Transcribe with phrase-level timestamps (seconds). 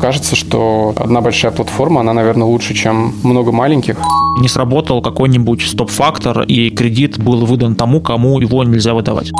[0.00, 3.98] Кажется, что одна большая платформа, она, наверное, лучше, чем много маленьких.
[4.40, 9.30] Не сработал какой-нибудь стоп-фактор, и кредит был выдан тому, кому его нельзя выдавать.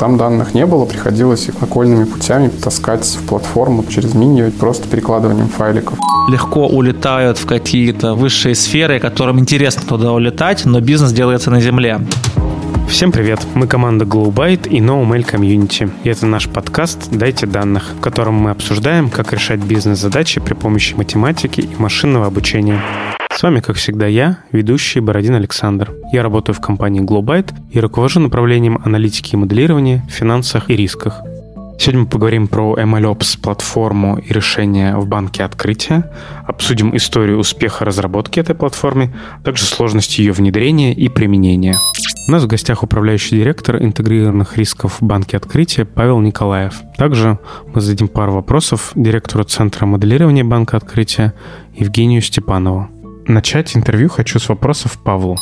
[0.00, 5.48] Там данных не было, приходилось их окольными путями таскать в платформу через мини, просто перекладыванием
[5.48, 5.96] файликов.
[6.28, 12.00] Легко улетают в какие-то высшие сферы, которым интересно туда улетать, но бизнес делается на земле.
[12.90, 13.46] Всем привет!
[13.54, 15.90] Мы команда GlowByte и NoMail Community.
[16.02, 20.94] И это наш подкаст «Дайте данных», в котором мы обсуждаем, как решать бизнес-задачи при помощи
[20.94, 22.82] математики и машинного обучения.
[23.32, 25.92] С вами, как всегда, я, ведущий Бородин Александр.
[26.12, 31.22] Я работаю в компании GlowByte и руковожу направлением аналитики и моделирования в финансах и рисках.
[31.78, 36.10] Сегодня мы поговорим про MLOps платформу и решения в банке открытия,
[36.46, 41.76] обсудим историю успеха разработки этой платформы, а также сложности ее внедрения и применения.
[42.30, 46.80] У нас в гостях управляющий директор интегрированных рисков в банке открытия Павел Николаев.
[46.96, 47.40] Также
[47.74, 51.34] мы зададим пару вопросов директору Центра моделирования банка открытия
[51.74, 52.88] Евгению Степанову.
[53.26, 55.38] Начать интервью хочу с вопросов Павлу.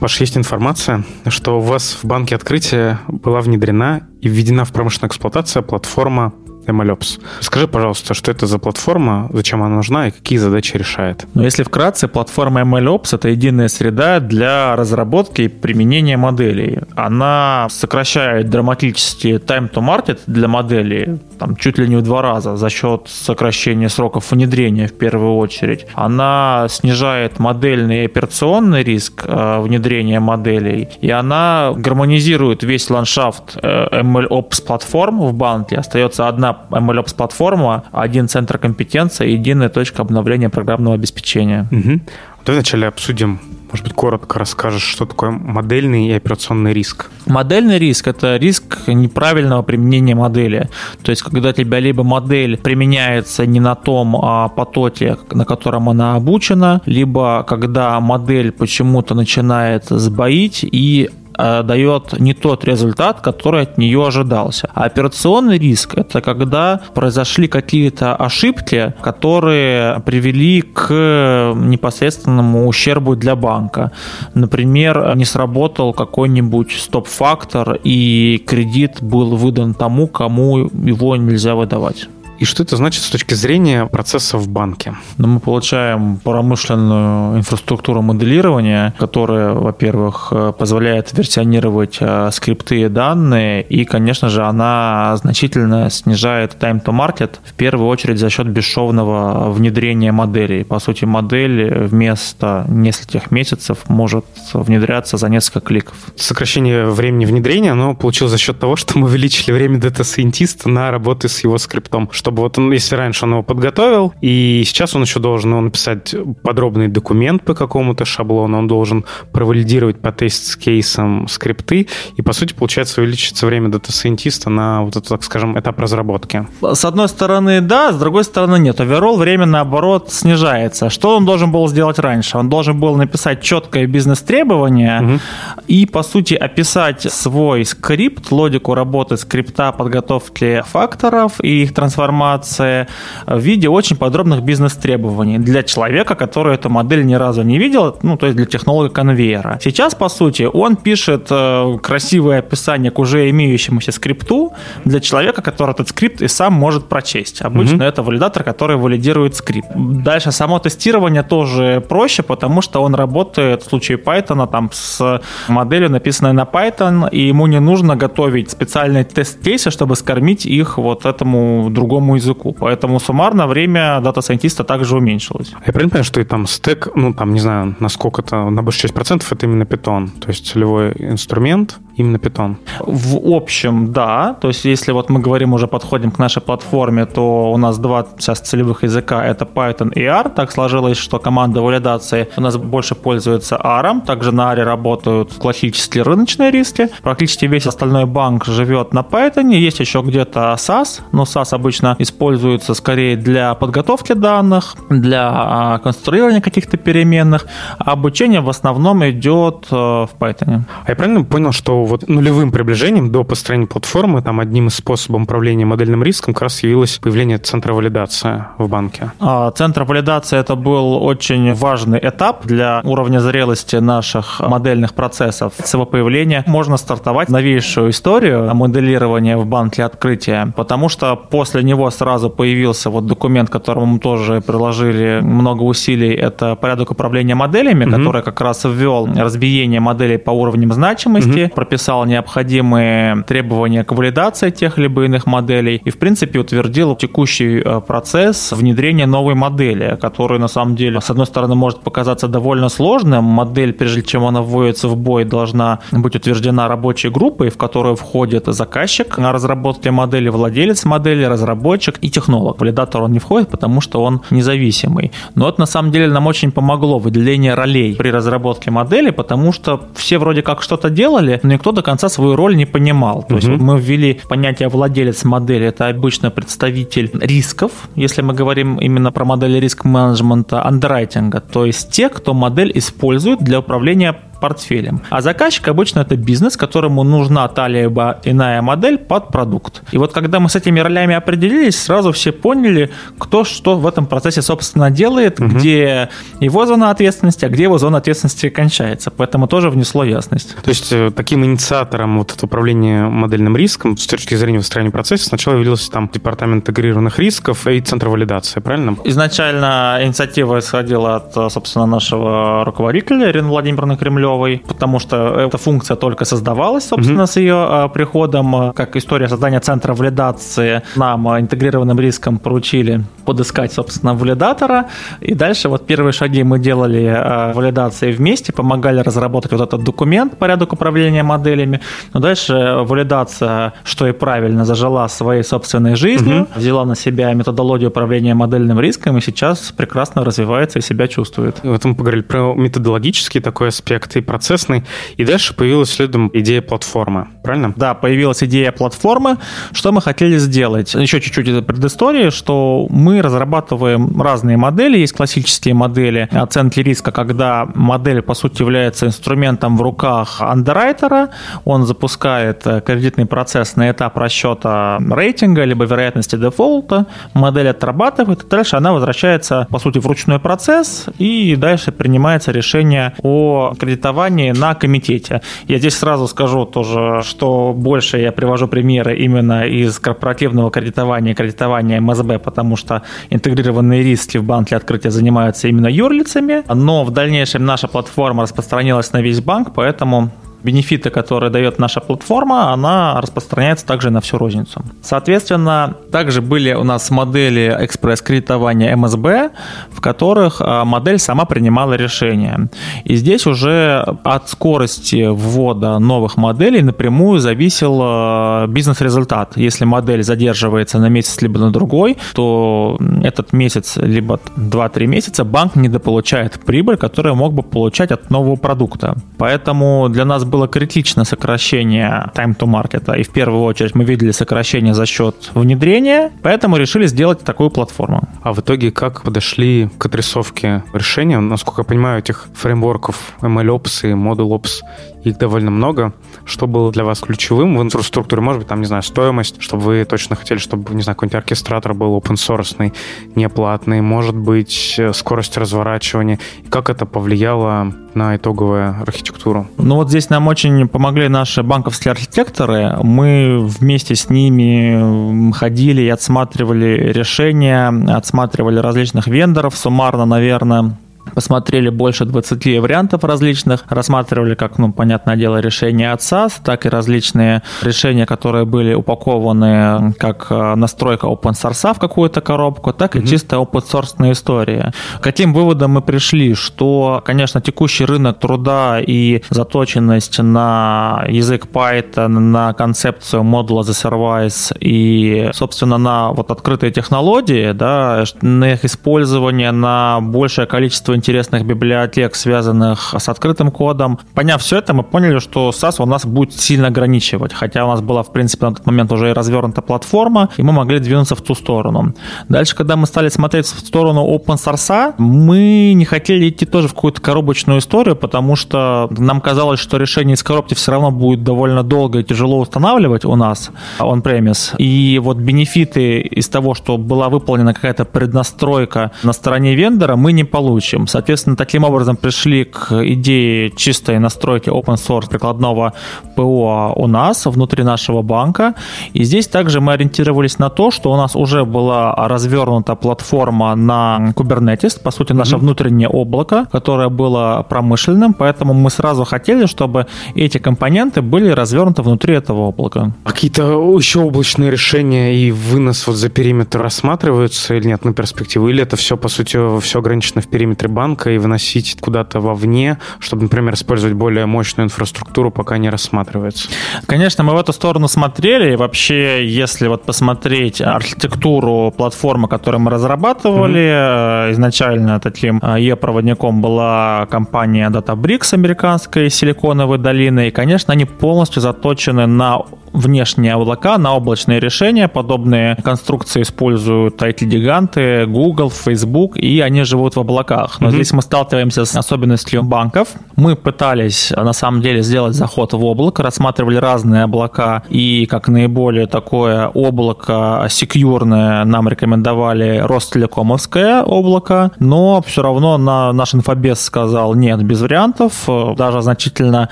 [0.00, 5.10] Паш, есть информация, что у вас в банке открытия была внедрена и введена в промышленную
[5.10, 6.32] эксплуатацию платформа
[6.66, 7.20] MLOps.
[7.40, 11.26] Скажи, пожалуйста, что это за платформа, зачем она нужна и какие задачи решает?
[11.34, 16.80] Ну, если вкратце, платформа MLOps— это единая среда для разработки и применения моделей.
[16.94, 22.56] Она сокращает драматически time to market для моделей там, чуть ли не в два раза
[22.56, 25.86] за счет сокращения сроков внедрения в первую очередь.
[25.94, 34.00] Она снижает модельный и операционный риск э, внедрения моделей, и она гармонизирует весь ландшафт э,
[34.02, 35.76] MLOps платформ в банке.
[35.76, 41.68] Остается одна MLOps платформа, один центр компетенции, единая точка обновления программного обеспечения.
[41.70, 42.00] Угу.
[42.44, 43.40] Давай вначале обсудим
[43.72, 47.10] может быть, коротко расскажешь, что такое модельный и операционный риск?
[47.26, 50.70] Модельный риск– это риск неправильного применения модели.
[51.02, 55.88] То есть, когда у тебя либо модель применяется не на том а потоке, на котором
[55.88, 63.78] она обучена, либо когда модель почему-то начинает сбоить и дает не тот результат, который от
[63.78, 64.68] нее ожидался.
[64.74, 73.92] А операционный риск– это когда произошли какие-то ошибки, которые привели к непосредственному ущербу для банка.
[74.34, 82.08] Например, не сработал какой-нибудь стоп-фактор, и кредит был выдан тому, кому его нельзя выдавать.
[82.38, 84.94] И что это значит с точки зрения процесса в банке?
[85.16, 93.84] Ну, мы получаем промышленную инфраструктуру моделирования, которая, во-первых, позволяет версионировать э, скрипты и данные, и,
[93.84, 100.12] конечно же, она значительно снижает time to market, в первую очередь за счет бесшовного внедрения
[100.12, 100.64] моделей.
[100.64, 105.94] По сути, модель вместо нескольких месяцев может внедряться за несколько кликов.
[106.16, 111.28] Сокращение времени внедрения, оно получилось за счет того, что мы увеличили время дата-сайентиста на работу
[111.28, 115.20] с его скриптом, чтобы вот он, если раньше он его подготовил, и сейчас он еще
[115.20, 122.32] должен написать подробный документ по какому-то шаблону, он должен провалидировать по тест-кейсам скрипты, и, по
[122.32, 126.48] сути, получается, увеличится время дата-сайентиста на вот этот, так скажем, этап разработки.
[126.60, 128.80] С одной стороны, да, с другой стороны, нет.
[128.80, 130.90] Overall время, наоборот, снижается.
[130.90, 132.38] Что он должен был сделать раньше?
[132.38, 135.20] Он должен был написать четкое бизнес-требование угу.
[135.68, 142.88] и, по сути, описать свой скрипт, логику работы скрипта, подготовки факторов и их трансформации информация
[143.26, 148.16] в виде очень подробных бизнес-требований для человека, который эту модель ни разу не видел, ну,
[148.16, 149.58] то есть для технолога конвейера.
[149.62, 154.52] Сейчас, по сути, он пишет э, красивое описание к уже имеющемуся скрипту
[154.84, 157.42] для человека, который этот скрипт и сам может прочесть.
[157.42, 157.88] Обычно mm-hmm.
[157.88, 159.68] это валидатор, который валидирует скрипт.
[159.74, 165.90] Дальше само тестирование тоже проще, потому что он работает в случае Python там с моделью,
[165.90, 171.68] написанной на Python, и ему не нужно готовить специальные тест-кейсы, чтобы скормить их вот этому
[171.70, 172.56] другому другому языку.
[172.58, 175.50] Поэтому суммарно время дата-сайентиста также уменьшилось.
[175.66, 178.82] Я правильно понимаю, что и там стек, ну там, не знаю, насколько это, на большую
[178.82, 182.56] часть процентов это именно питон, то есть целевой инструмент именно питон?
[182.80, 184.34] В общем, да.
[184.40, 188.06] То есть если вот мы говорим, уже подходим к нашей платформе, то у нас два
[188.18, 190.28] сейчас целевых языка, это Python и R.
[190.28, 194.00] Так сложилось, что команда валидации у нас больше пользуется R.
[194.06, 196.88] Также на R работают классические рыночные риски.
[197.02, 199.54] Практически весь остальной банк живет на Python.
[199.54, 206.40] Есть еще где-то SAS, но SAS обычно используется скорее для подготовки данных, для а, конструирования
[206.40, 207.46] каких-то переменных,
[207.78, 210.62] а обучение в основном идет э, в Python.
[210.84, 215.22] А я правильно понял, что вот нулевым приближением до построения платформы, там одним из способов
[215.22, 219.12] управления модельным риском как раз явилось появление центра валидации в банке?
[219.20, 225.52] А, центр валидации это был очень важный этап для уровня зрелости наших модельных процессов.
[225.62, 231.85] С его появления можно стартовать новейшую историю моделирования в банке открытия, потому что после него
[231.86, 236.14] него сразу появился вот документ, которому мы тоже приложили много усилий.
[236.14, 237.96] Это порядок управления моделями, угу.
[237.96, 241.54] который как раз ввел разбиение моделей по уровням значимости, угу.
[241.54, 247.80] прописал необходимые требования к валидации тех либо иных моделей и, в принципе, утвердил текущий э,
[247.80, 253.24] процесс внедрения новой модели, который, на самом деле, с одной стороны, может показаться довольно сложным.
[253.24, 258.46] Модель, прежде чем она вводится в бой, должна быть утверждена рабочей группой, в которую входит
[258.46, 262.60] заказчик на разработке модели, владелец модели, разработчик и технолог.
[262.60, 265.12] Валидатор он не входит, потому что он независимый.
[265.34, 269.80] Но это, на самом деле, нам очень помогло выделение ролей при разработке модели, потому что
[269.94, 273.24] все вроде как что-то делали, но никто до конца свою роль не понимал.
[273.28, 279.12] То есть мы ввели понятие владелец модели, это обычно представитель рисков, если мы говорим именно
[279.12, 285.00] про модели риск-менеджмента, андеррайтинга, то есть те, кто модель использует для управления портфелем.
[285.10, 289.82] А заказчик обычно это бизнес, которому нужна та либо иная модель под продукт.
[289.92, 294.06] И вот когда мы с этими ролями определились, сразу все поняли, кто что в этом
[294.06, 295.48] процессе, собственно, делает, угу.
[295.48, 296.08] где
[296.40, 299.10] его зона ответственности, а где его зона ответственности кончается.
[299.10, 300.56] Поэтому тоже внесло ясность.
[300.62, 305.26] То есть э, таким инициатором вот это управления модельным риском с точки зрения выстраивания процесса
[305.26, 308.96] сначала явился там департамент интегрированных рисков и центр валидации, правильно?
[309.04, 315.96] Изначально инициатива исходила от, собственно, нашего руководителя Ирины Владимировны Кремлев, Кремлевой, потому что эта функция
[315.96, 317.30] только создавалась, собственно, угу.
[317.30, 318.72] с ее а, приходом.
[318.72, 324.86] Как история создания центра валидации нам а, интегрированным риском поручили подыскать, собственно, валидатора.
[325.20, 330.38] И дальше вот первые шаги мы делали а, валидации вместе, помогали разработать вот этот документ,
[330.38, 331.80] порядок управления моделями.
[332.14, 336.48] Но дальше валидация, что и правильно, зажила своей собственной жизнью, угу.
[336.56, 341.56] взяла на себя методологию управления модельным риском и сейчас прекрасно развивается и себя чувствует.
[341.62, 344.84] Вот мы поговорили про методологический такой аспект и процессный.
[345.16, 347.72] И дальше появилась следом идея платформы, правильно?
[347.76, 349.38] Да, появилась идея платформы.
[349.72, 350.94] Что мы хотели сделать?
[350.94, 354.98] Еще чуть-чуть предыстории, что мы разрабатываем разные модели.
[354.98, 361.30] Есть классические модели оценки риска, когда модель, по сути, является инструментом в руках андеррайтера.
[361.64, 367.06] Он запускает кредитный процесс на этап расчета рейтинга, либо вероятности дефолта.
[367.34, 373.14] Модель отрабатывает, и дальше она возвращается, по сути, в ручной процесс, и дальше принимается решение
[373.22, 375.40] о кредитовании кредитовании на комитете.
[375.68, 382.00] Я здесь сразу скажу тоже, что больше я привожу примеры именно из корпоративного кредитования кредитования
[382.00, 387.88] МСБ, потому что интегрированные риски в банке открытия занимаются именно юрлицами, но в дальнейшем наша
[387.88, 390.30] платформа распространилась на весь банк, поэтому
[390.62, 394.82] бенефиты, которые дает наша платформа, она распространяется также на всю розницу.
[395.02, 399.50] Соответственно, также были у нас модели экспресс-кредитования МСБ,
[399.90, 402.68] в которых а, модель сама принимала решения.
[403.04, 409.56] И здесь уже от скорости ввода новых моделей напрямую зависел а, бизнес-результат.
[409.56, 415.76] Если модель задерживается на месяц либо на другой, то этот месяц либо 2-3 месяца банк
[415.76, 419.16] недополучает прибыль, которую мог бы получать от нового продукта.
[419.38, 424.30] Поэтому для нас было критично сокращение time to market, и в первую очередь мы видели
[424.30, 428.28] сокращение за счет внедрения, поэтому решили сделать такую платформу.
[428.42, 431.40] А в итоге как подошли к отрисовке решения?
[431.40, 434.80] Насколько я понимаю, этих фреймворков MLOps и ModuleOps
[435.26, 436.12] их довольно много.
[436.44, 438.42] Что было для вас ключевым в инфраструктуре?
[438.42, 441.94] Может быть, там, не знаю, стоимость, чтобы вы точно хотели, чтобы, не знаю, какой-нибудь оркестратор
[441.94, 442.92] был open source,
[443.34, 446.38] неплатный, может быть, э, скорость разворачивания.
[446.62, 449.66] И как это повлияло на итоговую архитектуру?
[449.78, 452.96] Ну вот здесь нам очень помогли наши банковские архитекторы.
[453.02, 460.96] Мы вместе с ними ходили и отсматривали решения, отсматривали различных вендоров суммарно, наверное,
[461.34, 466.88] посмотрели больше 20 вариантов различных, рассматривали как, ну, понятное дело, решения от SaaS, так и
[466.88, 473.22] различные решения, которые были упакованы как э, настройка open source в какую-то коробку, так mm-hmm.
[473.22, 474.92] и чисто open source история.
[475.18, 476.54] К каким выводам мы пришли?
[476.54, 484.76] Что, конечно, текущий рынок труда и заточенность на язык Python, на концепцию модула за service
[484.80, 492.34] и, собственно, на вот открытые технологии, да, на их использование, на большее количество интересных библиотек,
[492.34, 494.18] связанных с открытым кодом.
[494.34, 498.00] Поняв все это, мы поняли, что SAS у нас будет сильно ограничивать, хотя у нас
[498.00, 501.40] была, в принципе, на тот момент уже и развернута платформа, и мы могли двинуться в
[501.40, 502.14] ту сторону.
[502.48, 506.94] Дальше, когда мы стали смотреть в сторону open source, мы не хотели идти тоже в
[506.94, 511.82] какую-то коробочную историю, потому что нам казалось, что решение из коробки все равно будет довольно
[511.82, 514.76] долго и тяжело устанавливать у нас on-premise.
[514.78, 520.44] И вот бенефиты из того, что была выполнена какая-то преднастройка на стороне вендора, мы не
[520.44, 521.05] получим.
[521.06, 525.92] Соответственно, таким образом пришли к идее чистой настройки open source прикладного
[526.34, 528.74] ПО у нас, внутри нашего банка.
[529.12, 534.32] И здесь также мы ориентировались на то, что у нас уже была развернута платформа на
[534.36, 535.58] Kubernetes, по сути, наше mm-hmm.
[535.58, 542.34] внутреннее облако, которое было промышленным, поэтому мы сразу хотели, чтобы эти компоненты были развернуты внутри
[542.34, 543.12] этого облака.
[543.24, 543.62] А какие-то
[543.96, 548.68] еще облачные решения и вынос вот за периметр рассматриваются или нет на перспективу?
[548.68, 553.42] Или это все, по сути, все ограничено в периметре банка и выносить куда-то вовне, чтобы,
[553.42, 556.68] например, использовать более мощную инфраструктуру, пока не рассматривается?
[557.06, 558.72] Конечно, мы в эту сторону смотрели.
[558.72, 564.52] И вообще, если вот посмотреть архитектуру платформы, которую мы разрабатывали, mm-hmm.
[564.52, 570.48] изначально таким э, ее проводником была компания Databricks американской Силиконовой долины.
[570.48, 572.62] И, конечно, они полностью заточены на
[572.96, 575.08] внешние облака на облачные решения.
[575.08, 580.80] Подобные конструкции используют IT-гиганты, Google, Facebook, и они живут в облаках.
[580.80, 580.92] Но mm-hmm.
[580.92, 583.08] здесь мы сталкиваемся с особенностью банков.
[583.36, 589.06] Мы пытались, на самом деле, сделать заход в облако, рассматривали разные облака, и как наиболее
[589.06, 597.62] такое облако секьюрное нам рекомендовали Ростелекомовское облако, но все равно на наш инфобес сказал нет,
[597.62, 599.68] без вариантов, даже значительно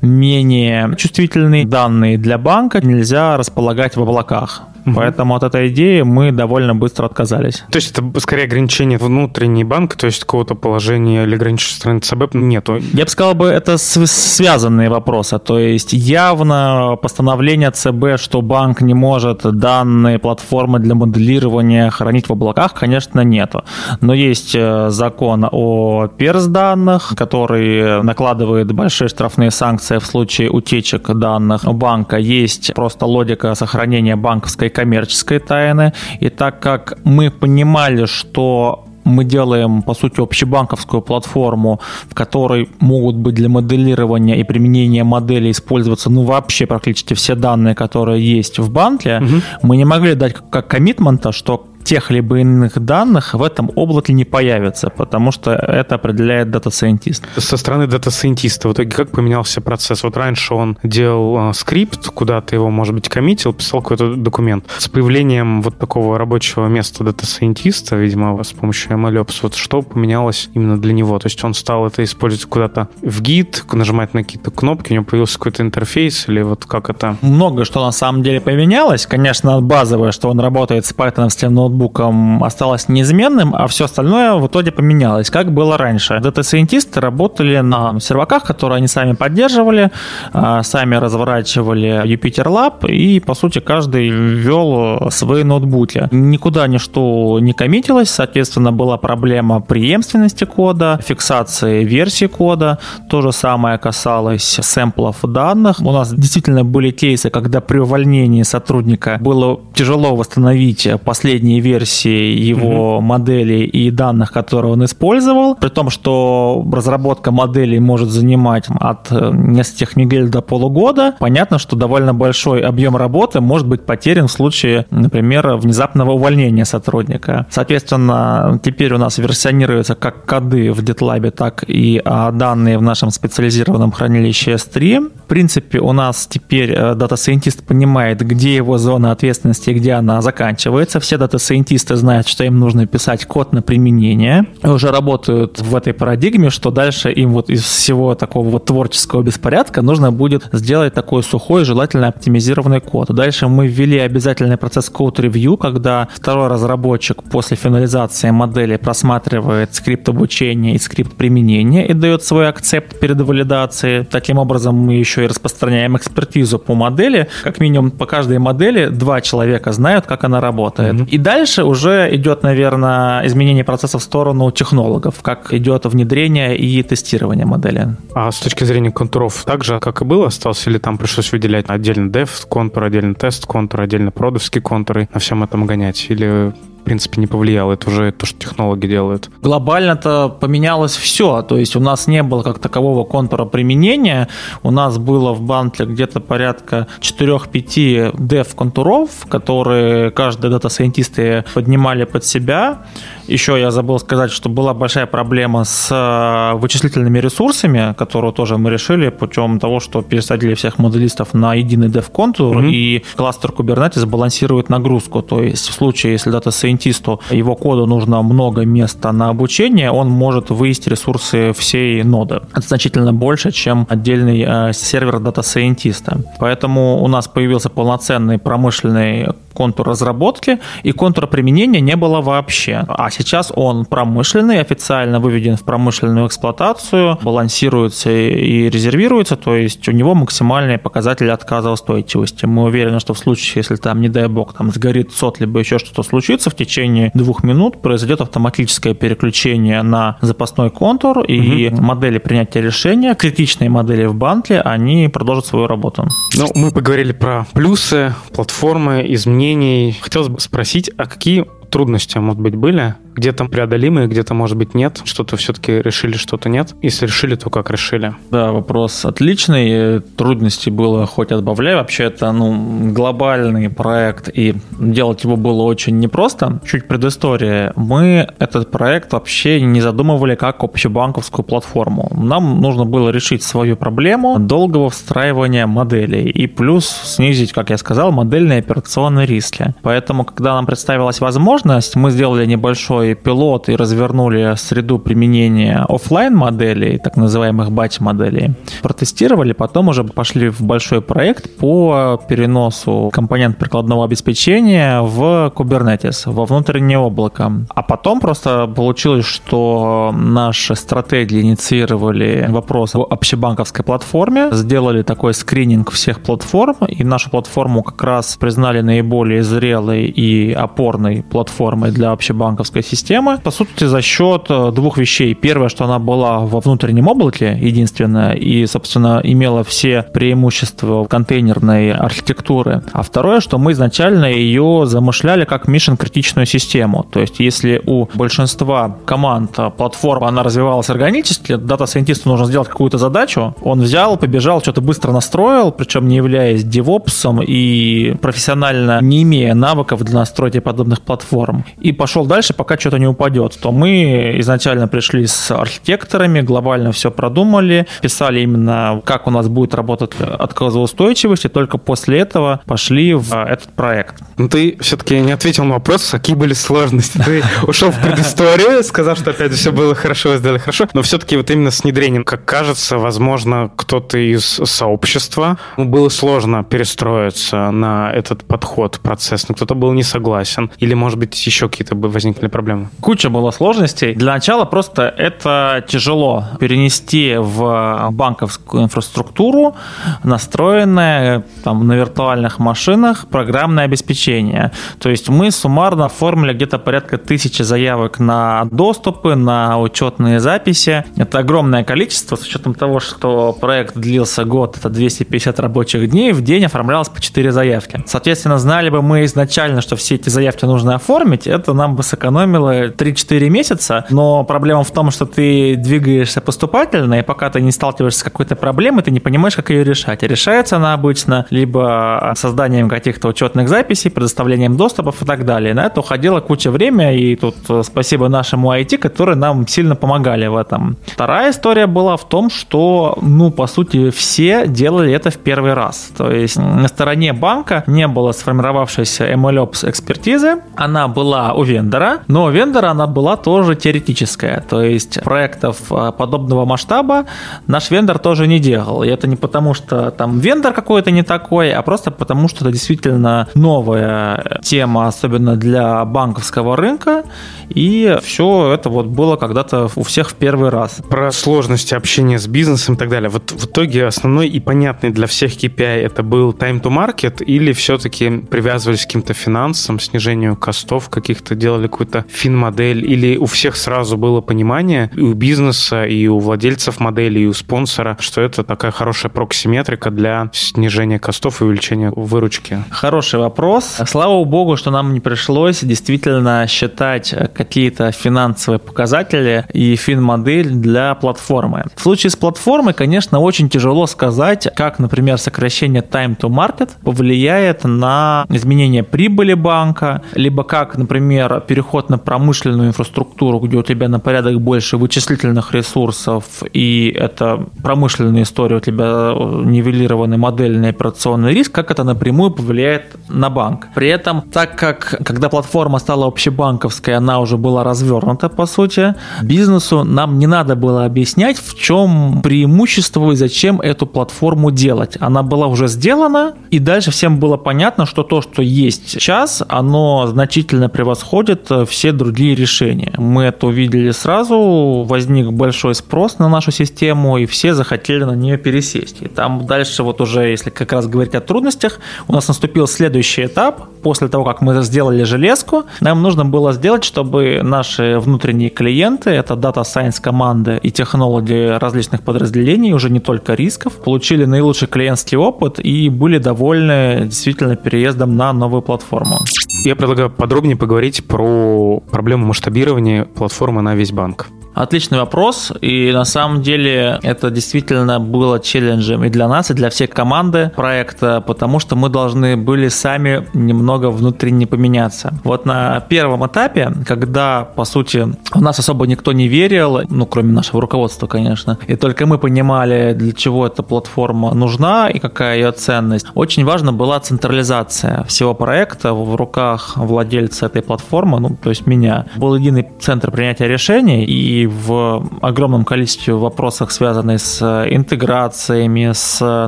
[0.00, 4.62] менее чувствительные данные для банка, нельзя располагать в облаках.
[4.86, 4.94] Угу.
[4.94, 7.64] Поэтому от этой идеи мы довольно быстро отказались.
[7.70, 12.34] То есть это скорее ограничение внутренней банка, то есть какого-то положения или ограничения страны ЦБ
[12.34, 12.80] нету?
[12.92, 15.38] Я бы сказал, бы это связанные вопросы.
[15.38, 22.32] То есть явно постановление ЦБ, что банк не может данные платформы для моделирования хранить в
[22.32, 23.64] облаках, конечно, нету.
[24.00, 31.10] Но есть э, закон о перс данных, который накладывает большие штрафные санкции в случае утечек
[31.10, 32.16] данных банка.
[32.16, 35.92] Есть просто логика сохранения банковской коммерческой тайны.
[36.20, 43.16] И так как мы понимали, что мы делаем, по сути, общебанковскую платформу, в которой могут
[43.16, 48.70] быть для моделирования и применения модели использоваться, ну, вообще практически все данные, которые есть в
[48.70, 49.42] банке, угу.
[49.62, 54.12] мы не могли дать как commitment 'а, что тех либо иных данных в этом облаке
[54.12, 57.24] не появится, потому что это определяет дата-сайентист.
[57.36, 60.02] Со стороны дата-сайентиста в итоге как поменялся процесс?
[60.02, 64.64] Вот раньше он делал э, скрипт, куда-то его, может быть, коммитил, писал какой-то документ.
[64.78, 70.80] С появлением вот такого рабочего места дата-сайентиста, видимо, с помощью MLOps, вот что поменялось именно
[70.80, 71.18] для него?
[71.18, 75.04] То есть он стал это использовать куда-то в Git, нажимать на какие-то кнопки, у него
[75.04, 77.16] появился какой-то интерфейс или вот как это?
[77.20, 79.06] Много что на самом деле поменялось.
[79.06, 81.32] Конечно, базовое, что он работает с Python в
[81.74, 86.20] ноутбуком осталось неизменным, а все остальное в итоге поменялось, как было раньше.
[86.20, 89.90] Дата-сайентисты работали на серваках, которые они сами поддерживали,
[90.32, 96.08] а, сами разворачивали Jupyter Lab, и, по сути, каждый ввел свои ноутбуки.
[96.12, 102.78] Никуда ничто не коммитилось, соответственно, была проблема преемственности кода, фиксации версии кода.
[103.10, 105.80] То же самое касалось сэмплов данных.
[105.80, 112.96] У нас действительно были кейсы, когда при увольнении сотрудника было тяжело восстановить последние версии его
[112.96, 113.00] угу.
[113.00, 119.30] моделей и данных, которые он использовал, при том, что разработка моделей может занимать от э,
[119.32, 121.14] нескольких недель до полугода.
[121.18, 127.46] Понятно, что довольно большой объем работы может быть потерян в случае, например, внезапного увольнения сотрудника.
[127.50, 133.10] Соответственно, теперь у нас версионируются как коды в GitLab, так и а, данные в нашем
[133.10, 135.10] специализированном хранилище S3.
[135.24, 141.00] В принципе, у нас теперь э, дата-сайентист понимает, где его зона ответственности где она заканчивается.
[141.00, 144.46] Все дата-сайентисты знают, что им нужно писать код на применение.
[144.62, 149.22] И уже работают в этой парадигме, что дальше им вот из всего такого вот творческого
[149.22, 153.08] беспорядка нужно будет сделать такой сухой, желательно оптимизированный код.
[153.08, 160.74] Дальше мы ввели обязательный процесс код-ревью, когда второй разработчик после финализации модели просматривает скрипт обучения
[160.74, 164.04] и скрипт применения и дает свой акцепт перед валидацией.
[164.04, 167.28] Таким образом, мы еще и распространяем экспертизу по модели.
[167.42, 170.94] Как минимум по каждой модели два человека знают, как она работает.
[170.94, 171.08] Mm-hmm.
[171.08, 177.46] И дальше уже идет, наверное, изменение процесса в сторону технологов, как идет внедрение и тестирование
[177.46, 177.96] модели.
[178.14, 181.66] А с точки зрения контуров, так же, как и было, остался или там пришлось выделять
[181.68, 186.06] отдельно dev контур, отдельно тест контур, отдельно продовские контуры, на всем этом гонять?
[186.08, 186.52] Или
[186.84, 187.72] в принципе, не повлияло.
[187.72, 189.30] Это уже то, что технологии делают.
[189.40, 191.40] Глобально-то поменялось все.
[191.40, 194.28] То есть у нас не было как такового контура применения.
[194.62, 202.82] У нас было в банке где-то порядка 4-5 dev-контуров, которые каждые дата-сайентисты поднимали под себя.
[203.26, 208.70] Еще я забыл сказать, что была большая проблема с э, вычислительными ресурсами, которую тоже мы
[208.70, 212.70] решили путем того, что пересадили всех моделистов на единый dev-контур, mm-hmm.
[212.70, 215.22] и кластер Kubernetes балансирует нагрузку.
[215.22, 220.50] То есть в случае, если дата-сайентисту его коду нужно много места на обучение, он может
[220.50, 222.42] вывести ресурсы всей ноды.
[222.52, 226.18] Это значительно больше, чем отдельный э, сервер дата-сайентиста.
[226.38, 232.84] Поэтому у нас появился полноценный промышленный контур разработки, и контура применения не было вообще.
[232.88, 239.92] А сейчас он промышленный, официально выведен в промышленную эксплуатацию, балансируется и резервируется, то есть у
[239.92, 242.46] него максимальные показатели отказоустойчивости.
[242.46, 245.78] Мы уверены, что в случае, если там, не дай бог, там сгорит сот, либо еще
[245.78, 251.82] что-то случится, в течение двух минут произойдет автоматическое переключение на запасной контур, и угу.
[251.82, 256.08] модели принятия решения, критичные модели в банке, они продолжат свою работу.
[256.36, 259.98] Ну, мы поговорили про плюсы, платформы, изменения мнений.
[260.00, 265.00] Хотелось бы спросить, а какие трудности, может быть, были где-то преодолимые, где-то, может быть, нет.
[265.04, 266.74] Что-то все-таки решили, что-то нет.
[266.82, 268.14] Если решили, то как решили?
[268.30, 270.00] Да, вопрос отличный.
[270.00, 271.76] Трудностей было хоть отбавляй.
[271.76, 276.60] Вообще это ну, глобальный проект, и делать его было очень непросто.
[276.66, 277.72] Чуть предыстория.
[277.76, 282.10] Мы этот проект вообще не задумывали как общебанковскую платформу.
[282.14, 288.12] Нам нужно было решить свою проблему долгого встраивания моделей и плюс снизить, как я сказал,
[288.12, 289.74] модельные операционные риски.
[289.82, 296.34] Поэтому, когда нам представилась возможность, мы сделали небольшой свой пилот и развернули среду применения офлайн
[296.34, 304.04] моделей, так называемых батч-моделей, протестировали, потом уже пошли в большой проект по переносу компонент прикладного
[304.04, 307.52] обеспечения в Kubernetes, во внутреннее облако.
[307.68, 315.90] А потом просто получилось, что наши стратегии инициировали вопрос об общебанковской платформе, сделали такой скрининг
[315.90, 322.82] всех платформ, и нашу платформу как раз признали наиболее зрелой и опорной платформой для общебанковской
[322.82, 325.34] системы системы, по сути, за счет э, двух вещей.
[325.34, 332.82] Первое, что она была во внутреннем облаке, единственная, и, собственно, имела все преимущества контейнерной архитектуры.
[332.92, 337.04] А второе, что мы изначально ее замышляли как mission-критичную систему.
[337.10, 342.98] То есть, если у большинства команд э, платформа, она развивалась органически, дата-сайентисту нужно сделать какую-то
[342.98, 349.54] задачу, он взял, побежал, что-то быстро настроил, причем не являясь девопсом и профессионально не имея
[349.54, 351.64] навыков для настройки подобных платформ.
[351.80, 357.10] И пошел дальше, пока что-то не упадет, то мы изначально пришли с архитекторами, глобально все
[357.10, 363.32] продумали, писали именно, как у нас будет работать отказоустойчивость, и только после этого пошли в
[363.32, 364.16] этот проект.
[364.36, 367.16] Ну, ты все-таки не ответил на вопрос, какие были сложности.
[367.24, 371.50] Ты ушел в предысторию, сказал, что опять все было хорошо, сделали хорошо, но все-таки вот
[371.50, 378.44] именно с внедрением, как кажется, возможно, кто-то из сообщества ну, было сложно перестроиться на этот
[378.44, 382.90] подход, процесс, но кто-то был не согласен, или, может быть, еще какие-то возникли проблемы проблемы?
[383.00, 384.14] Куча было сложностей.
[384.14, 389.74] Для начала просто это тяжело перенести в банковскую инфраструктуру
[390.22, 394.72] настроенное там, на виртуальных машинах программное обеспечение.
[394.98, 401.04] То есть мы суммарно оформили где-то порядка тысячи заявок на доступы, на учетные записи.
[401.16, 406.42] Это огромное количество, с учетом того, что проект длился год, это 250 рабочих дней, в
[406.42, 408.02] день оформлялось по 4 заявки.
[408.06, 412.63] Соответственно, знали бы мы изначально, что все эти заявки нужно оформить, это нам бы сэкономило
[412.64, 417.72] было 3-4 месяца, но проблема в том, что ты двигаешься поступательно, и пока ты не
[417.72, 420.22] сталкиваешься с какой-то проблемой, ты не понимаешь, как ее решать.
[420.22, 425.74] Решается она обычно либо созданием каких-то учетных записей, предоставлением доступов и так далее.
[425.74, 430.46] На это уходила куча времени, и тут э, спасибо нашему IT, которые нам сильно помогали
[430.46, 430.96] в этом.
[431.06, 436.10] Вторая история была в том, что, ну, по сути, все делали это в первый раз.
[436.16, 442.50] То есть на стороне банка не было сформировавшейся MLOps экспертизы, она была у вендора, но
[442.54, 444.64] вендора она была тоже теоретическая.
[444.68, 447.26] То есть проектов а, подобного масштаба
[447.66, 449.02] наш вендор тоже не делал.
[449.02, 452.72] И это не потому, что там вендор какой-то не такой, а просто потому, что это
[452.72, 457.24] действительно новая тема, особенно для банковского рынка.
[457.68, 461.00] И все это вот было когда-то у всех в первый раз.
[461.08, 463.28] Про сложности общения с бизнесом и так далее.
[463.28, 467.72] Вот в итоге основной и понятный для всех KPI это был time to market или
[467.72, 474.16] все-таки привязывались к каким-то финансам, снижению костов каких-то, делали какую-то фин-модель, или у всех сразу
[474.16, 478.90] было понимание, и у бизнеса, и у владельцев модели, и у спонсора, что это такая
[478.90, 482.84] хорошая проксиметрика для снижения костов и увеличения выручки?
[482.90, 483.98] Хороший вопрос.
[484.06, 491.84] Слава богу, что нам не пришлось действительно считать какие-то финансовые показатели и фин-модель для платформы.
[491.96, 497.84] В случае с платформой, конечно, очень тяжело сказать, как, например, сокращение time to market повлияет
[497.84, 504.18] на изменение прибыли банка, либо как, например, переход на промышленную инфраструктуру, где у тебя на
[504.18, 511.90] порядок больше вычислительных ресурсов, и это промышленная история, у тебя нивелированный модельный операционный риск, как
[511.90, 513.88] это напрямую повлияет на банк.
[513.94, 520.04] При этом, так как когда платформа стала общебанковской, она уже была развернута, по сути, бизнесу
[520.04, 525.16] нам не надо было объяснять, в чем преимущество и зачем эту платформу делать.
[525.20, 530.26] Она была уже сделана, и дальше всем было понятно, что то, что есть сейчас, оно
[530.26, 533.12] значительно превосходит э, все другие решения.
[533.18, 538.56] Мы это увидели сразу, возник большой спрос на нашу систему, и все захотели на нее
[538.56, 539.22] пересесть.
[539.22, 543.46] И там дальше вот уже, если как раз говорить о трудностях, у нас наступил следующий
[543.46, 543.88] этап.
[544.02, 549.54] После того, как мы сделали железку, нам нужно было сделать, чтобы наши внутренние клиенты, это
[549.54, 555.80] Data Science команды и технологии различных подразделений, уже не только рисков, получили наилучший клиентский опыт
[555.80, 559.38] и были довольны действительно переездом на новую платформу.
[559.84, 564.48] Я предлагаю подробнее поговорить про проблему масштабирования платформы на весь банк.
[564.74, 569.88] Отличный вопрос, и на самом деле это действительно было челленджем и для нас, и для
[569.88, 575.32] всей команды проекта, потому что мы должны были сами немного внутренне поменяться.
[575.44, 580.52] Вот на первом этапе, когда, по сути, у нас особо никто не верил, ну, кроме
[580.52, 585.72] нашего руководства, конечно, и только мы понимали, для чего эта платформа нужна и какая ее
[585.72, 591.86] ценность, очень важна была централизация всего проекта в руках владельца этой платформы, ну, то есть
[591.86, 592.26] меня.
[592.36, 599.66] Был единый центр принятия решений, и в огромном количестве вопросах, связанных с интеграциями, с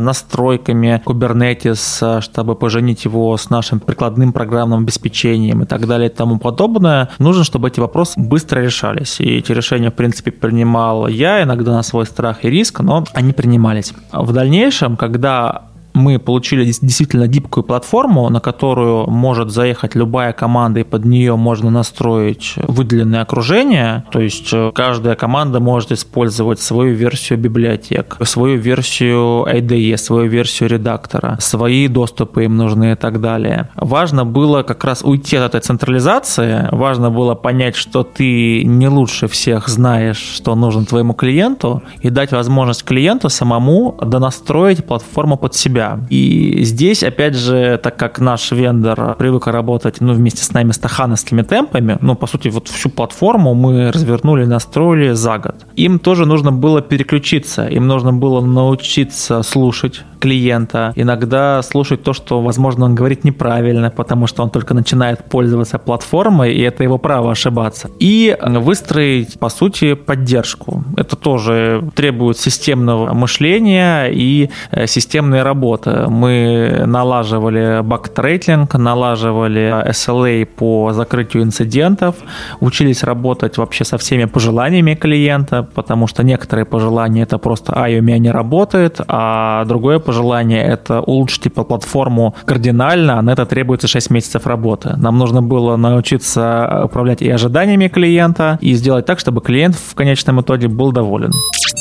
[0.00, 6.38] настройками Kubernetes, чтобы поженить его с нашим прикладным программным обеспечением и так далее и тому
[6.38, 9.20] подобное, нужно, чтобы эти вопросы быстро решались.
[9.20, 13.32] И эти решения, в принципе, принимал я, иногда на свой страх и риск, но они
[13.32, 13.92] принимались.
[14.12, 15.62] В дальнейшем, когда
[15.96, 21.70] мы получили действительно гибкую платформу, на которую может заехать любая команда, и под нее можно
[21.70, 24.04] настроить выделенное окружение.
[24.12, 30.68] То есть э, каждая команда может использовать свою версию библиотек, свою версию IDE, свою версию
[30.68, 33.70] редактора, свои доступы им нужны и так далее.
[33.76, 39.28] Важно было как раз уйти от этой централизации, важно было понять, что ты не лучше
[39.28, 45.86] всех знаешь, что нужно твоему клиенту, и дать возможность клиенту самому донастроить платформу под себя
[45.87, 46.01] себя.
[46.11, 51.42] И здесь, опять же, так как наш вендор привык работать ну, вместе с нами стахановскими
[51.42, 55.66] темпами, ну, по сути, вот всю платформу мы развернули, настроили за год.
[55.77, 62.40] Им тоже нужно было переключиться, им нужно было научиться слушать клиента, иногда слушать то, что,
[62.40, 67.31] возможно, он говорит неправильно, потому что он только начинает пользоваться платформой, и это его право
[67.31, 67.90] ошибаться.
[67.98, 70.85] И выстроить, по сути, поддержку.
[70.96, 76.07] Это тоже требует системного мышления и э, системной работы.
[76.09, 82.16] Мы налаживали бактрейтлинг, налаживали SLA по закрытию инцидентов,
[82.61, 88.02] учились работать вообще со всеми пожеланиями клиента, потому что некоторые пожелания это просто «ай, у
[88.02, 93.88] меня не работает», а другое пожелание– это улучшить типа, платформу кардинально, а на это требуется
[93.88, 94.94] 6 месяцев работы.
[94.96, 100.40] Нам нужно было научиться управлять и ожиданиями клиента, и сделать так, чтобы клиент в конечном
[100.40, 101.33] итоге был доволен.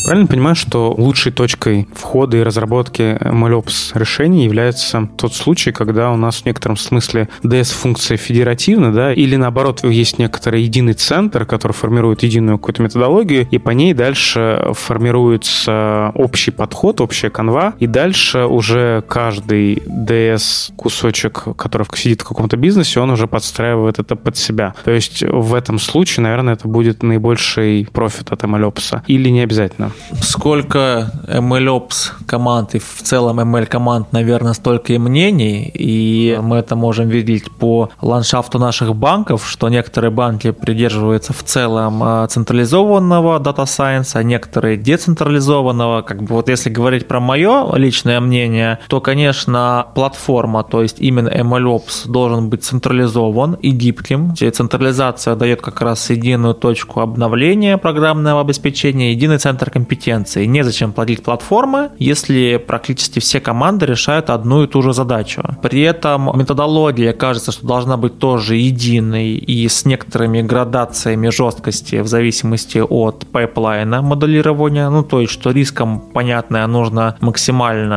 [0.06, 6.15] Правильно понимаю, что лучшей точкой входа и разработки MLOps решений является тот случай, когда у
[6.15, 12.21] нас в некотором смысле DS-функция федеративна, да, или наоборот есть некоторый единый центр, который формирует
[12.21, 19.04] единую какую-то методологию, и по ней дальше формируется общий подход, общая канва, и дальше уже
[19.08, 24.73] каждый DS-кусочек, который сидит в каком-то бизнесе, он уже подстраивает это под себя.
[24.84, 29.01] То есть в этом случае, наверное, это будет наибольший профит от MLOps.
[29.08, 29.91] Или не обязательно?
[30.21, 36.75] Сколько MLOps команд и в целом ML команд, наверное, столько и мнений, и мы это
[36.75, 43.65] можем видеть по ландшафту наших банков, что некоторые банки придерживаются в целом а, централизованного Data
[43.65, 46.01] Science, а некоторые децентрализованного.
[46.01, 51.30] Как бы вот если говорить про мое личное мнение, то, конечно, платформа, то есть именно
[51.30, 54.34] MLOps должен быть централизован и гибким.
[54.36, 60.46] Централизация дает как раз единую точку обновления программного обеспечения, единый центр компетенции.
[60.46, 65.44] Незачем платить for платформы, если практически все команды решают одну и ту же задачу.
[65.62, 72.08] При этом методология кажется, что должна быть тоже единой и с некоторыми градациями жесткости в
[72.08, 74.89] зависимости от пайплайна моделирования.
[74.89, 77.94] Ну, то есть, что риском, понятное, нужно максимально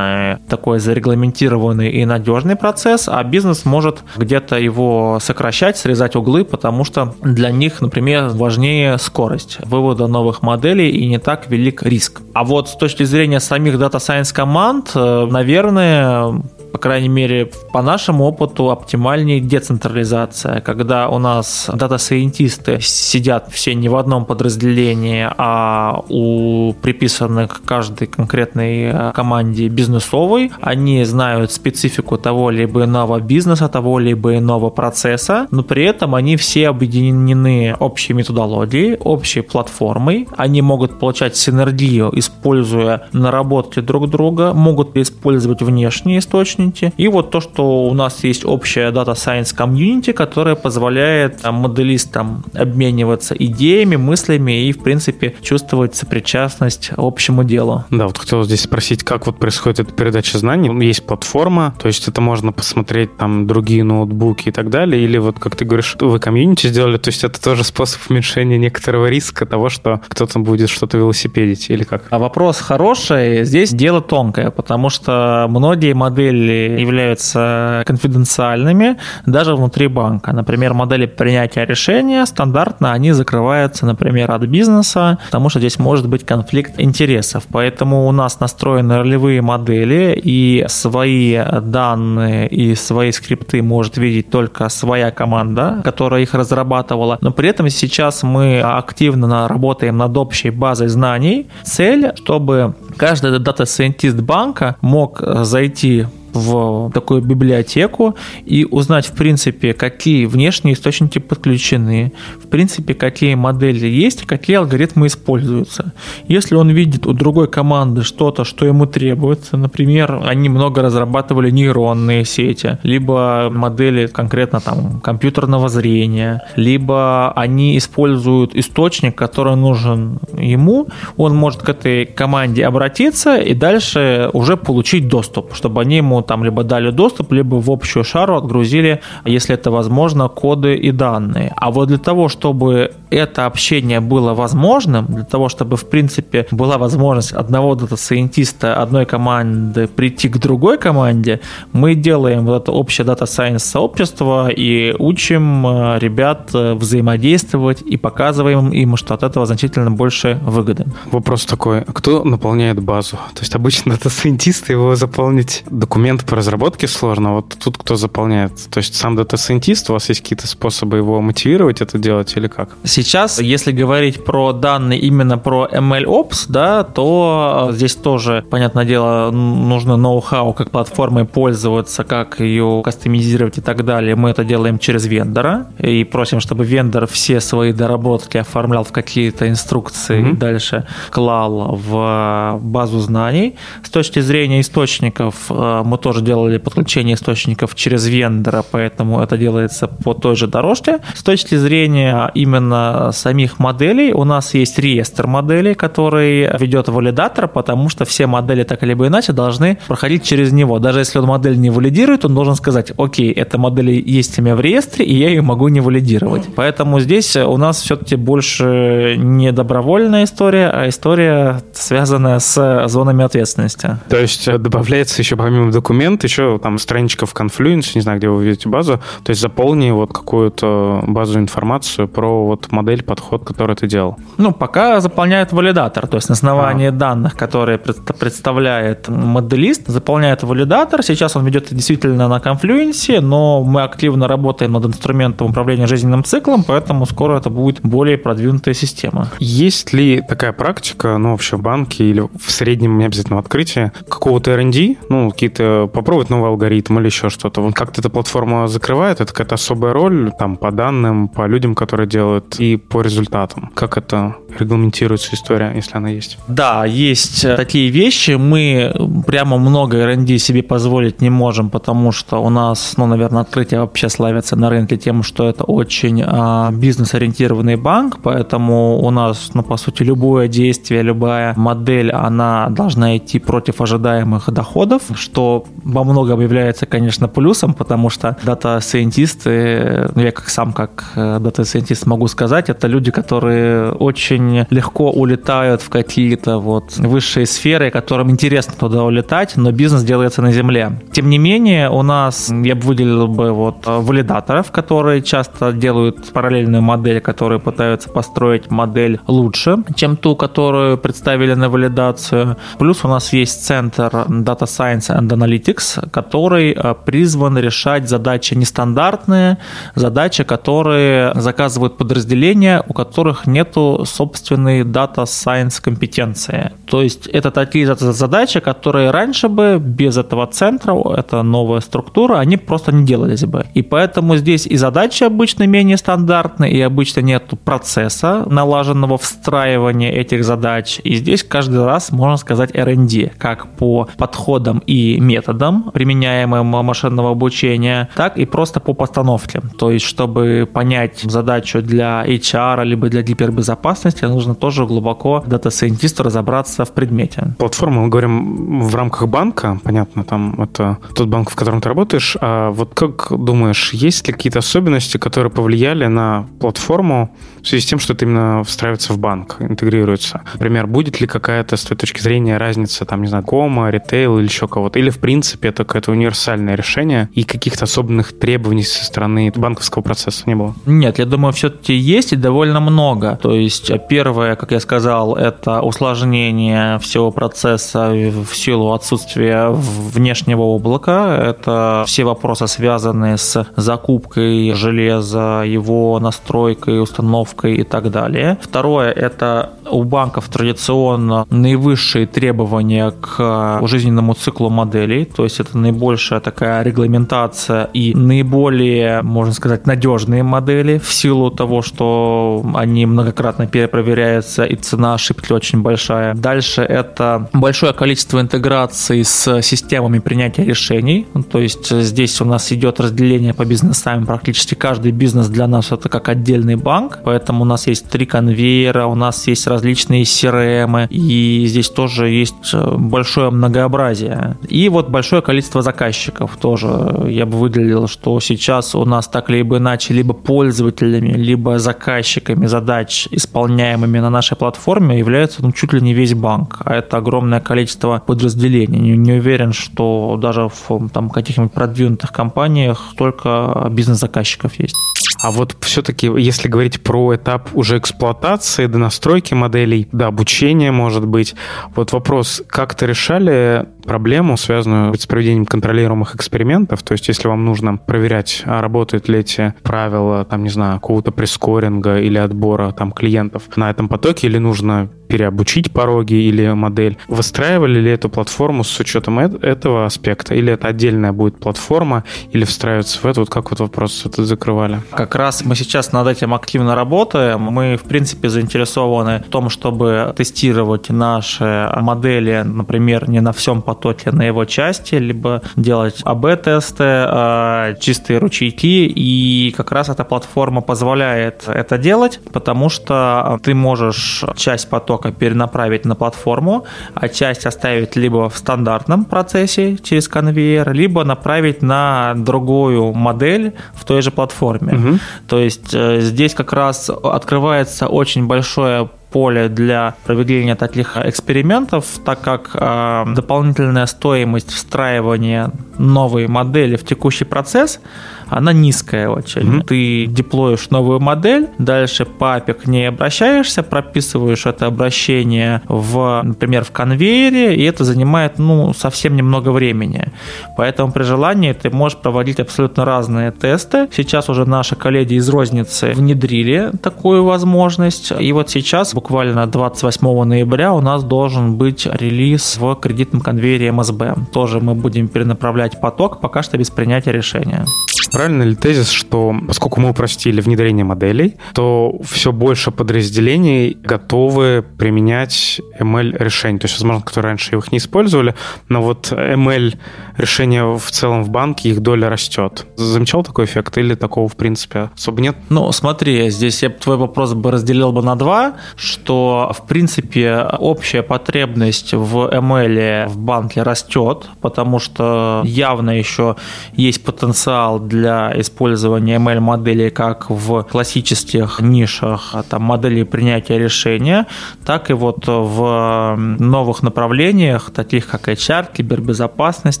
[0.48, 7.14] такой зарегламентированный и надежный процесс, а бизнес может где-то его сокращать, срезать углы, потому что
[7.22, 12.20] для них, например, важнее скорость вывода новых моделей и не так велик риск.
[12.32, 16.42] А вот с точки зрения самих Data Science команд, э, наверное,
[16.76, 23.88] по крайней мере, по нашему опыту оптимальнее децентрализация, когда у нас дата-сайентисты сидят все не
[23.88, 30.52] в одном подразделении, а у приписанных каждой конкретной э, команде бизнесовой.
[30.60, 36.36] Они знают специфику того либо иного бизнеса, того либо иного процесса, но при этом они
[36.36, 40.28] все объединены общей методологией, общей платформой.
[40.36, 46.65] Они могут получать синергию, используя наработки друг друга, могут использовать внешние источники.
[46.96, 53.34] И вот то, что у нас есть общая Data Science Community, которая позволяет моделистам обмениваться
[53.34, 57.84] идеями, мыслями и, в принципе, чувствовать сопричастность общему делу.
[57.90, 60.70] Да, вот хотел здесь спросить, как вот происходит эта передача знаний?
[60.86, 65.38] Есть платформа, то есть это можно посмотреть там другие ноутбуки и так далее, или вот,
[65.38, 69.68] как ты говоришь, вы комьюнити сделали, то есть это тоже способ уменьшения некоторого риска того,
[69.68, 72.04] что кто-то будет что-то велосипедить, или как?
[72.10, 73.44] А вопрос хороший.
[73.44, 80.32] Здесь дело тонкое, потому что многие модели являются конфиденциальными даже внутри банка.
[80.32, 86.24] Например, модели принятия решения стандартно они закрываются, например, от бизнеса, потому что здесь может быть
[86.24, 87.44] конфликт интересов.
[87.52, 94.68] Поэтому у нас настроены ролевые модели, и свои данные и свои скрипты может видеть только
[94.68, 97.18] своя команда, которая их разрабатывала.
[97.20, 101.46] Но при этом сейчас мы активно работаем над общей базой знаний.
[101.62, 110.26] Цель, чтобы каждый дата-сайентист банка мог зайти в такую библиотеку и узнать, в принципе, какие
[110.26, 115.92] внешние источники подключены, в принципе, какие модели есть, какие алгоритмы используются.
[116.28, 122.24] Если он видит у другой команды что-то, что ему требуется, например, они много разрабатывали нейронные
[122.24, 131.34] сети, либо модели конкретно там компьютерного зрения, либо они используют источник, который нужен ему, он
[131.34, 136.64] может к этой команде обратиться и дальше уже получить доступ, чтобы они ему там либо
[136.64, 141.52] дали доступ, либо в общую шару отгрузили, если это возможно, коды и данные.
[141.56, 146.78] А вот для того, чтобы это общение было возможным, для того, чтобы, в принципе, была
[146.78, 151.40] возможность одного дата-сайентиста одной команды прийти к другой команде,
[151.72, 157.96] мы делаем вот это общее data science сообщество и учим э, ребят э, взаимодействовать и
[157.96, 160.86] показываем им, что от этого значительно больше выгоды.
[161.12, 163.16] Вопрос такой, кто наполняет базу?
[163.34, 168.52] То есть обычно дата-сайентисты его заполнить документ документ по разработке сложно, вот тут кто заполняет?
[168.70, 172.68] То есть сам дата-сайентист, у вас есть какие-то способы его мотивировать это делать или как?
[172.84, 179.96] Сейчас, если говорить про данные именно про MLOps, да, то здесь тоже, понятное дело, нужно
[179.96, 184.16] ноу-хау, как платформой пользоваться, как ее кастомизировать и так далее.
[184.16, 189.48] Мы это делаем через вендора и просим, чтобы вендор все свои доработки оформлял в какие-то
[189.48, 190.32] инструкции mm-hmm.
[190.32, 193.54] и дальше клал в базу знаний.
[193.82, 199.88] С точки зрения источников э, мы тоже делали подключение источников через вендора, поэтому это делается
[199.88, 200.98] по той же дорожке.
[201.14, 207.88] С точки зрения именно самих моделей, у нас есть реестр моделей, который ведет валидатор, потому
[207.88, 210.78] что все модели так или иначе должны проходить через него.
[210.78, 214.54] Даже если он модель не валидирует, он должен сказать, окей, эта модель есть у меня
[214.54, 216.42] в реестре, и я ее могу не валидировать.
[216.56, 223.96] Поэтому здесь у нас все-таки больше не добровольная история, а история, связанная с зонами ответственности.
[224.10, 228.28] То есть добавляется еще помимо документов документ, еще там страничка в Confluence, не знаю, где
[228.28, 233.76] вы видите базу, то есть заполни вот какую-то базу информацию про вот модель, подход, который
[233.76, 234.16] ты делал.
[234.36, 236.90] Ну, пока заполняет валидатор, то есть на основании а.
[236.90, 241.04] данных, которые представляет моделист, заполняет валидатор.
[241.04, 246.64] Сейчас он ведет действительно на Confluence, но мы активно работаем над инструментом управления жизненным циклом,
[246.64, 249.28] поэтому скоро это будет более продвинутая система.
[249.38, 253.92] Есть ли такая практика, ну, вообще в банке или в среднем, не обязательно в открытии,
[254.08, 257.60] какого-то R&D, ну, какие-то попробовать новый алгоритм или еще что-то.
[257.60, 262.06] Вот как-то эта платформа закрывает, это какая-то особая роль там по данным, по людям, которые
[262.06, 263.70] делают, и по результатам.
[263.74, 266.38] Как это регламентируется история, если она есть?
[266.48, 268.32] Да, есть э, такие вещи.
[268.32, 268.92] Мы
[269.26, 274.08] прямо много R&D себе позволить не можем, потому что у нас, ну, наверное, открытие вообще
[274.08, 279.76] славится на рынке тем, что это очень а, бизнес-ориентированный банк, поэтому у нас, ну, по
[279.76, 286.86] сути, любое действие, любая модель, она должна идти против ожидаемых доходов, что во многом является,
[286.86, 292.86] конечно, плюсом, потому что дата-сайентисты, ну, я как сам как э, дата-сайентист могу сказать, это
[292.86, 299.72] люди, которые очень легко улетают в какие-то вот высшие сферы, которым интересно туда улетать, но
[299.72, 301.00] бизнес делается на земле.
[301.12, 306.82] Тем не менее, у нас, я бы выделил бы вот валидаторов, которые часто делают параллельную
[306.82, 312.56] модель, которые пытаются построить модель лучше, чем ту, которую представили на валидацию.
[312.78, 318.54] Плюс у нас есть центр Data Science and Analytics Analytics, который э, призван решать задачи
[318.54, 319.58] нестандартные,
[319.94, 326.72] задачи, которые заказывают подразделения, у которых нету собственной Data Science компетенции.
[326.86, 332.56] То есть это такие задачи, которые раньше бы без этого центра, это новая структура, они
[332.56, 333.66] просто не делались бы.
[333.74, 340.44] И поэтому здесь и задачи обычно менее стандартные, и обычно нет процесса налаженного встраивания этих
[340.44, 341.00] задач.
[341.04, 345.45] И здесь каждый раз можно сказать R&D, как по подходам и методам,
[345.92, 349.60] применяемым машинного обучения, так и просто по постановке.
[349.78, 356.84] То есть, чтобы понять задачу для HR либо для гипербезопасности, нужно тоже глубоко дата-сайентисту разобраться
[356.84, 357.54] в предмете.
[357.58, 362.36] Платформа, мы говорим в рамках банка, понятно, там это тот банк, в котором ты работаешь.
[362.40, 367.86] А вот как думаешь, есть ли какие-то особенности, которые повлияли на платформу в связи с
[367.86, 370.42] тем, что это именно встраивается в банк, интегрируется?
[370.52, 374.46] Например, будет ли какая-то с твоей точки зрения разница, там, не знаю, кома, ритейл или
[374.46, 374.98] еще кого-то?
[374.98, 380.44] Или, в принципе, это какое-то универсальное решение и каких-то особенных требований со стороны банковского процесса
[380.46, 380.74] не было?
[380.86, 383.38] Нет, я думаю, все-таки есть и довольно много.
[383.42, 391.36] То есть первое, как я сказал, это усложнение всего процесса в силу отсутствия внешнего облака.
[391.36, 398.58] Это все вопросы, связанные с закупкой железа, его настройкой, установкой и так далее.
[398.62, 406.40] Второе– это у банков традиционно наивысшие требования к жизненному циклу моделей, то есть это наибольшая
[406.40, 414.64] такая регламентация и наиболее, можно сказать, надежные модели в силу того, что они многократно перепроверяются
[414.64, 416.34] и цена ошибки очень большая.
[416.34, 423.00] Дальше это большое количество интеграций с системами принятия решений, то есть здесь у нас идет
[423.00, 427.86] разделение по бизнесам, практически каждый бизнес для нас это как отдельный банк, поэтому у нас
[427.86, 434.56] есть три конвейера, у нас есть различные CRM, и здесь тоже есть э, большое многообразие.
[434.68, 436.88] И вот большое количество заказчиков тоже
[437.28, 443.26] я бы выделил, что сейчас у нас так либо иначе, либо пользователями, либо заказчиками задач,
[443.30, 446.82] исполняемыми на нашей платформе, является ну, чуть ли не весь банк.
[446.84, 448.98] А это огромное количество подразделений.
[448.98, 454.96] Не, не уверен, что даже в там, каких-нибудь продвинутых компаниях только бизнес-заказчиков есть.
[455.42, 461.26] А вот все-таки, если говорить про этап уже эксплуатации, до настройки моделей, до обучения, может
[461.26, 461.54] быть,
[461.94, 467.02] вот вопрос, как-то решали проблему, связанную с проведением контролируемых экспериментов?
[467.02, 471.32] То есть, если вам нужно проверять, а работают ли эти правила, там, не знаю, какого-то
[471.32, 477.18] прескоринга или отбора там клиентов на этом потоке, или нужно переобучить пороги или модель.
[477.26, 480.54] Выстраивали ли эту платформу с учетом этого аспекта?
[480.54, 482.22] Или это отдельная будет платформа?
[482.52, 483.40] Или встраиваться в это?
[483.40, 485.00] Вот как вот вопрос это закрывали?
[485.10, 487.60] Как раз мы сейчас над этим активно работаем.
[487.60, 493.95] Мы, в принципе, заинтересованы в том, чтобы тестировать наши модели, например, не на всем потоке,
[494.04, 499.06] а на его части, либо делать АБ-тесты, а, чистые ручейки.
[499.06, 506.04] И как раз эта платформа позволяет это делать, потому что ты можешь часть потока перенаправить
[506.04, 513.12] на платформу, а часть оставить либо в стандартном процессе через конвейер, либо направить на другую
[513.12, 514.94] модель в той же платформе.
[514.94, 515.18] Угу.
[515.48, 522.40] То есть э, здесь как раз открывается очень большое поле для проведения таких экспериментов, так
[522.40, 528.00] как э, дополнительная стоимость встраивания новой модели в текущий процесс
[528.48, 529.62] она низкая очень.
[529.62, 529.84] Mm-hmm.
[529.84, 536.90] Ты деплоишь новую модель, дальше API к ней обращаешься, прописываешь это обращение в, например, в
[536.90, 540.32] конвейере, и это занимает, ну, совсем немного времени.
[540.76, 544.08] Поэтому при желании ты можешь проводить абсолютно разные тесты.
[544.12, 550.92] Сейчас уже наши коллеги из розницы внедрили такую возможность, и вот сейчас, буквально 28 ноября,
[550.92, 554.34] у нас должен быть релиз в кредитном конвейере МСБ.
[554.52, 557.84] Тоже мы будем перенаправлять поток, пока что без принятия решения.
[558.32, 565.80] Правильно ли тезис, что поскольку мы упростили внедрение моделей, то все больше подразделений готовы применять
[565.98, 566.78] ML-решения?
[566.78, 568.54] То есть, возможно, которые раньше их не использовали,
[568.88, 572.86] но вот ML-решения в целом в банке, их доля растет.
[572.96, 575.56] Замечал такой эффект или такого, в принципе, особо нет?
[575.68, 581.22] Ну, смотри, здесь я твой вопрос бы разделил бы на два, что, в принципе, общая
[581.22, 586.56] потребность в ML в банке растет, потому что явно еще
[586.94, 594.46] есть потенциал для для использования ML-моделей как в классических нишах а, там, моделей принятия решения,
[594.84, 600.00] так и вот в новых направлениях, таких как HR, кибербезопасность,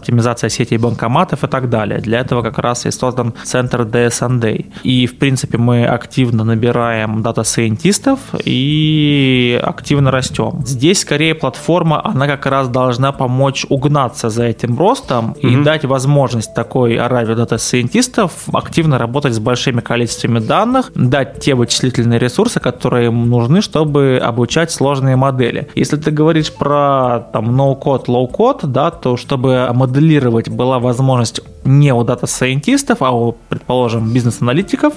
[0.00, 2.00] оптимизация сетей банкоматов и так далее.
[2.00, 4.66] Для этого как раз и создан центр DS&A.
[4.82, 10.62] И, в принципе, мы активно набираем дата-сайентистов и активно растем.
[10.64, 15.60] Здесь, скорее, платформа, она как раз должна помочь угнаться за этим ростом mm-hmm.
[15.60, 17.34] и дать возможность такой ораве
[18.06, 24.20] дата-сайентистов активно работать с большими количествами данных, дать те вычислительные ресурсы, которые им нужны, чтобы
[24.22, 25.68] обучать сложные модели.
[25.74, 32.04] Если ты говоришь про там no-code, low-code, да, то чтобы моделировать была возможность не у
[32.04, 34.94] дата-сайентистов, а у, предположим, бизнес-аналитиков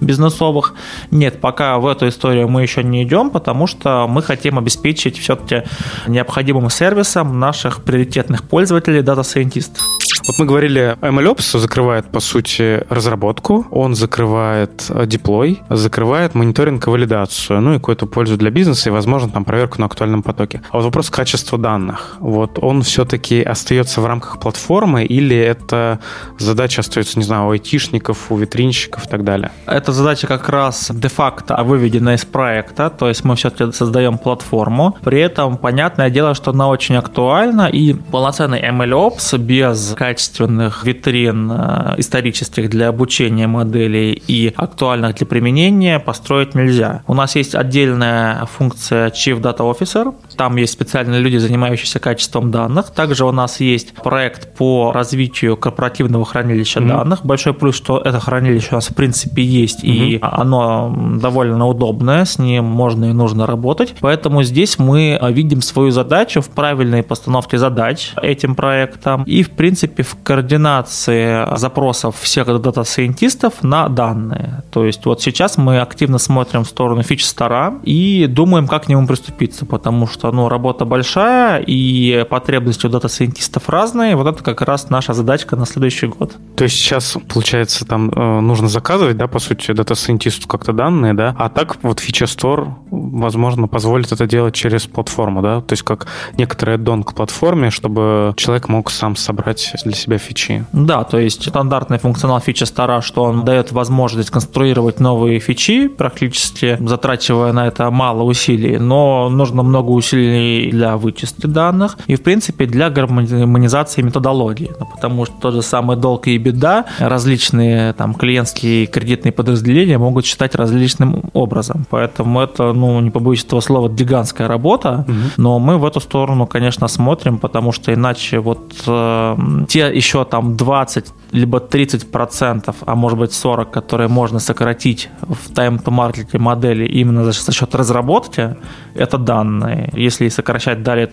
[0.00, 0.74] бизнесовых.
[1.10, 5.62] Нет, пока в эту историю мы еще не идем, потому что мы хотим обеспечить все-таки
[6.06, 9.82] необходимым сервисом наших приоритетных пользователей дата-сайентистов.
[10.26, 16.90] Вот мы говорили, MLOps закрывает, по сути, разработку, он закрывает э, деплой, закрывает мониторинг и
[16.90, 20.62] валидацию, ну и какую-то пользу для бизнеса и, возможно, там проверку на актуальном потоке.
[20.70, 25.98] А вот вопрос качества данных, вот он все-таки остается в рамках платформы или это
[26.38, 29.50] задача остается, не знаю, у айтишников, у витринщиков и так далее?
[29.66, 34.96] Эта задача как раз де-факто выведена из проекта, то есть мы все-таки создаем платформу.
[35.02, 41.94] При этом, понятное дело, что она очень актуальна, и полноценный MLOps без качественных витрин э,
[41.98, 47.02] исторических для обучения моделей и актуальных для применения построить нельзя.
[47.06, 52.90] У нас есть отдельная функция Chief Data Officer, там есть специальные люди, занимающиеся качеством данных.
[52.90, 55.56] Также у нас есть проект по развитию
[55.92, 56.88] корпоративного хранилища mm-hmm.
[56.88, 57.24] данных.
[57.24, 59.88] Большой плюс, что это хранилище у нас в принципе есть, mm-hmm.
[59.88, 63.94] и оно довольно удобное, с ним можно и нужно работать.
[64.00, 70.02] Поэтому здесь мы видим свою задачу в правильной постановке задач этим проектом и, в принципе,
[70.02, 74.62] в координации запросов всех дата-сайентистов на данные.
[74.70, 78.84] То есть вот сейчас мы активно смотрим в сторону feature store а и думаем, как
[78.84, 84.14] к нему приступиться, потому что что ну, работа большая и потребности у дата-сайентистов разные.
[84.14, 86.36] Вот это как раз наша задачка на следующий год.
[86.56, 91.34] То есть сейчас, получается, там э, нужно заказывать, да, по сути, дата-сайентисту как-то данные, да,
[91.38, 96.06] а так вот Feature Store, возможно, позволит это делать через платформу, да, то есть как
[96.36, 100.64] некоторый аддон к платформе, чтобы человек мог сам собрать для себя фичи.
[100.72, 106.76] Да, то есть стандартный функционал Feature Store, что он дает возможность конструировать новые фичи, практически
[106.80, 112.66] затрачивая на это мало усилий, но нужно много усилий для вычистки данных и, в принципе,
[112.66, 114.70] для гармонизации методологии.
[114.94, 120.26] Потому что тот же самый долг и беда различные там клиентские и кредитные подразделения могут
[120.26, 121.86] считать различным образом.
[121.90, 125.14] Поэтому это, ну, не побоюсь этого слова, гигантская работа, угу.
[125.36, 129.36] но мы в эту сторону, конечно, смотрим, потому что иначе вот э,
[129.68, 135.52] те еще там 20 либо 30 процентов, а может быть 40, которые можно сократить в
[135.54, 138.56] тайм-то-маркете модели именно за, за счет разработки,
[138.94, 139.90] это данные.
[139.94, 141.06] Если сокращать далее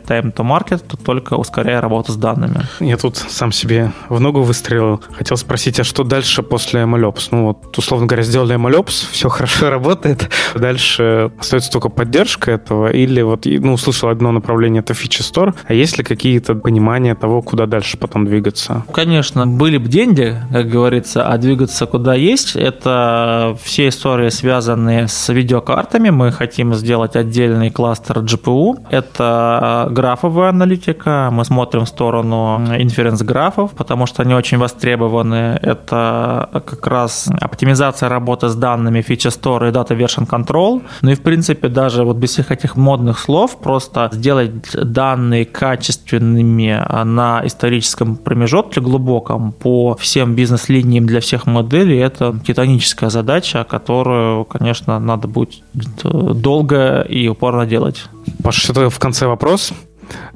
[0.50, 2.62] market, то только ускоряя работу с данными.
[2.80, 5.02] Я тут сам себе в ногу выстрелил.
[5.12, 7.28] Хотел спросить, а что дальше после MLOps?
[7.32, 10.30] Ну вот, условно говоря, сделали MLOps, все хорошо работает.
[10.56, 15.54] Дальше остается только поддержка этого или вот, ну, услышал одно направление, это Feature Store.
[15.68, 18.84] А есть ли какие-то понимания того, куда дальше потом двигаться?
[18.94, 22.56] Конечно, были бы деньги, как говорится, а двигаться куда есть.
[22.56, 26.10] Это все истории, связанные с видеокартами.
[26.10, 31.30] Мы хотим сделать отдельный кластер GPU, это графовая аналитика.
[31.32, 35.60] Мы смотрим в сторону инференс-графов, потому что они очень востребованы.
[35.62, 40.84] Это как раз оптимизация работы с данными, фича Store и Data Version Control.
[41.02, 46.80] Ну и, в принципе, даже вот без всех этих модных слов, просто сделать данные качественными
[47.04, 55.00] на историческом промежутке глубоком по всем бизнес-линиям для всех моделей, это титаническая задача, которую, конечно,
[55.00, 55.64] надо будет
[56.04, 58.06] долго и упорно делать.
[58.44, 59.74] Паша, что-то в конце вопрос.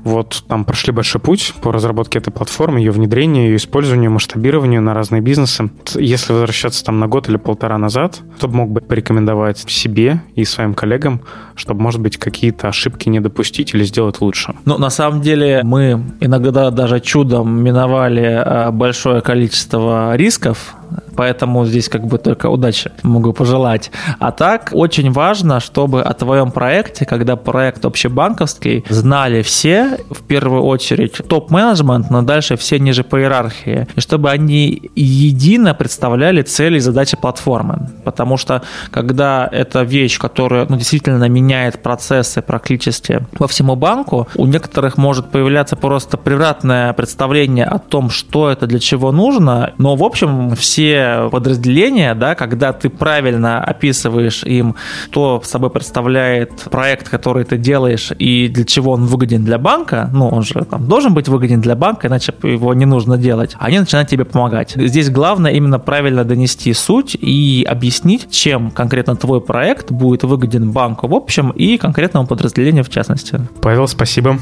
[0.03, 4.93] Вот там прошли большой путь по разработке этой платформы, ее внедрению, ее использованию, масштабированию на
[4.93, 5.69] разные бизнесы.
[5.95, 10.73] Если возвращаться там на год или полтора назад, бы мог бы порекомендовать себе и своим
[10.73, 11.21] коллегам,
[11.55, 14.55] чтобы, может быть, какие-то ошибки не допустить или сделать лучше?
[14.65, 20.75] Ну, на самом деле, мы иногда даже чудом миновали а, большое количество рисков,
[21.15, 23.91] поэтому здесь как бы только удачи могу пожелать.
[24.19, 30.63] А так, очень важно, чтобы о твоем проекте, когда проект общебанковский, знали все, в первую
[30.63, 36.79] очередь, топ-менеджмент, но дальше все ниже по иерархии, и чтобы они едино представляли цели и
[36.79, 37.89] задачи платформы.
[38.03, 44.45] Потому что, когда это вещь, которая ну, действительно меняет процессы практически во всему банку, у
[44.45, 50.03] некоторых может появляться просто превратное представление о том, что это для чего нужно, но, в
[50.03, 54.75] общем, все те подразделения, да, когда ты правильно описываешь им,
[55.09, 60.27] что собой представляет проект, который ты делаешь и для чего он выгоден для банка, ну,
[60.27, 64.09] он же там должен быть выгоден для банка, иначе его не нужно делать, они начинают
[64.09, 64.73] тебе помогать.
[64.75, 71.07] Здесь главное именно правильно донести суть и объяснить, чем конкретно твой проект будет выгоден банку
[71.07, 73.39] в общем и конкретному подразделению в частности.
[73.61, 74.37] Павел, спасибо.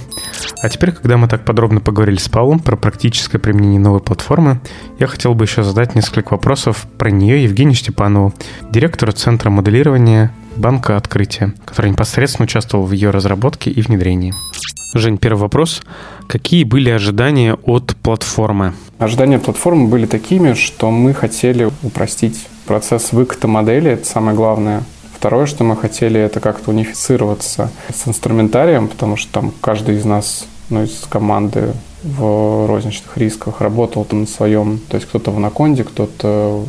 [0.64, 4.60] А теперь, когда мы так подробно поговорили с Павлом про практическое применение новой платформы,
[4.98, 8.32] я хотел бы еще задать несколько вопросов про нее Евгению Степанову,
[8.70, 14.36] директору Центра моделирования Банка Открытия, который непосредственно участвовал в ее разработке и внедрении.
[14.94, 15.82] Жень, первый вопрос.
[16.28, 18.74] Какие были ожидания от платформы?
[19.00, 24.84] Ожидания платформы были такими, что мы хотели упростить процесс выката модели, это самое главное.
[25.16, 30.48] Второе, что мы хотели, это как-то унифицироваться с инструментарием, потому что там каждый из нас,
[30.72, 35.84] ну, из команды в розничных рисках работал там на своем, то есть кто-то в Анаконде,
[35.84, 36.66] кто-то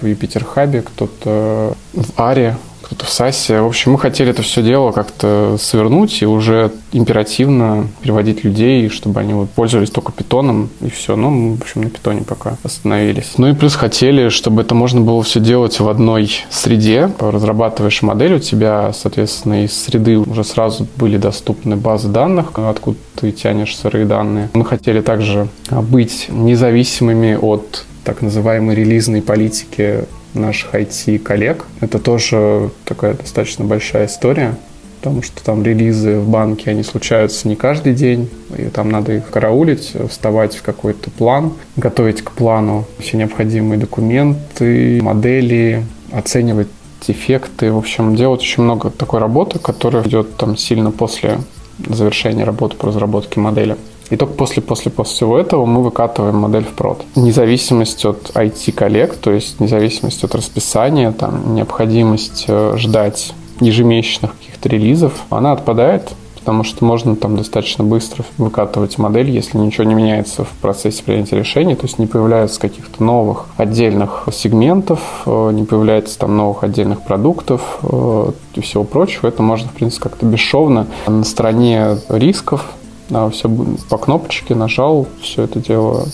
[0.00, 3.60] в Юпитер Хабе, кто-то в Аре, кто-то в САСе.
[3.60, 9.20] В общем, мы хотели это все дело как-то свернуть и уже императивно переводить людей, чтобы
[9.20, 11.16] они вот пользовались только питоном и все.
[11.16, 13.32] Ну, мы, в общем, на питоне пока остановились.
[13.38, 17.10] Ну и плюс хотели, чтобы это можно было все делать в одной среде.
[17.18, 23.32] Разрабатываешь модель, у тебя, соответственно, из среды уже сразу были доступны базы данных, откуда ты
[23.32, 24.48] тянешь сырые данные.
[24.54, 30.04] Мы хотели также быть независимыми от так называемой релизной политики
[30.40, 31.64] наших IT-коллег.
[31.80, 34.56] Это тоже такая достаточно большая история,
[35.00, 39.30] потому что там релизы в банке, они случаются не каждый день, и там надо их
[39.30, 46.68] караулить, вставать в какой-то план, готовить к плану все необходимые документы, модели, оценивать
[47.06, 47.72] дефекты.
[47.72, 51.38] В общем, делать очень много такой работы, которая идет там сильно после
[51.86, 53.76] завершения работы по разработке модели.
[54.10, 57.02] И только после, после, после всего этого мы выкатываем модель в прод.
[57.16, 65.24] Независимость от IT-коллег, то есть независимость от расписания, там, необходимость э, ждать ежемесячных каких-то релизов,
[65.30, 66.12] она отпадает,
[66.46, 71.36] потому что можно там достаточно быстро выкатывать модель, если ничего не меняется в процессе принятия
[71.36, 77.02] решений, то есть не появляется каких-то новых отдельных сегментов, э, не появляется там новых отдельных
[77.02, 79.26] продуктов э, и всего прочего.
[79.26, 82.70] Это можно, в принципе, как-то бесшовно на стороне рисков
[83.10, 83.48] а, все
[83.88, 86.06] по кнопочке нажал, все это дело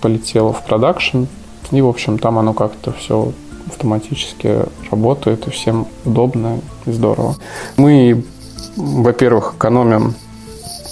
[0.00, 1.24] полетело в продакшн.
[1.70, 3.32] И, в общем, там оно как-то все
[3.66, 7.36] автоматически работает, и всем удобно и здорово.
[7.76, 8.24] Мы,
[8.76, 10.14] во-первых, экономим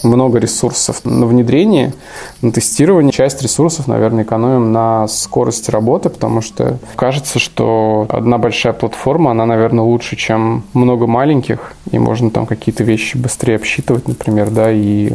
[0.03, 1.95] много ресурсов на внедрение,
[2.43, 3.13] на тестирование.
[3.13, 9.47] Часть ресурсов, наверное, экономим на скорости работы, потому что кажется, что одна большая платформа, она,
[9.47, 15.13] наверное, лучше, чем много маленьких, и можно там какие-то вещи быстрее обсчитывать, например, да, и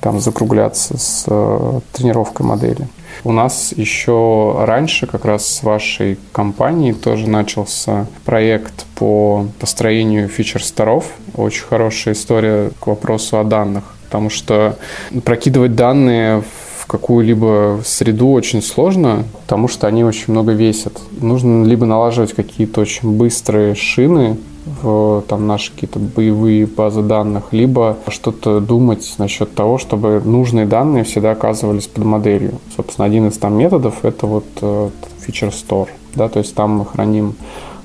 [0.00, 2.88] там закругляться с э, тренировкой модели.
[3.24, 11.06] У нас еще раньше, как раз с вашей компанией, тоже начался проект по построению фичер-сторов.
[11.36, 14.76] Очень хорошая история к вопросу о данных, потому что
[15.24, 16.42] прокидывать данные
[16.78, 21.00] в какую-либо среду очень сложно, потому что они очень много весят.
[21.20, 27.96] Нужно либо налаживать какие-то очень быстрые шины, в там, наши какие-то боевые базы данных, либо
[28.08, 32.54] что-то думать насчет того, чтобы нужные данные всегда оказывались под моделью.
[32.76, 34.90] Собственно, один из там методов— это вот э,
[35.26, 35.88] Feature Store.
[36.14, 37.34] Да, то есть там мы храним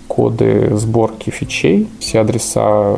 [0.08, 2.98] коды сборки фичей, все адреса,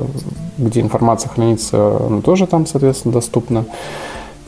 [0.58, 3.66] где информация хранится, ну, тоже там, соответственно, доступна.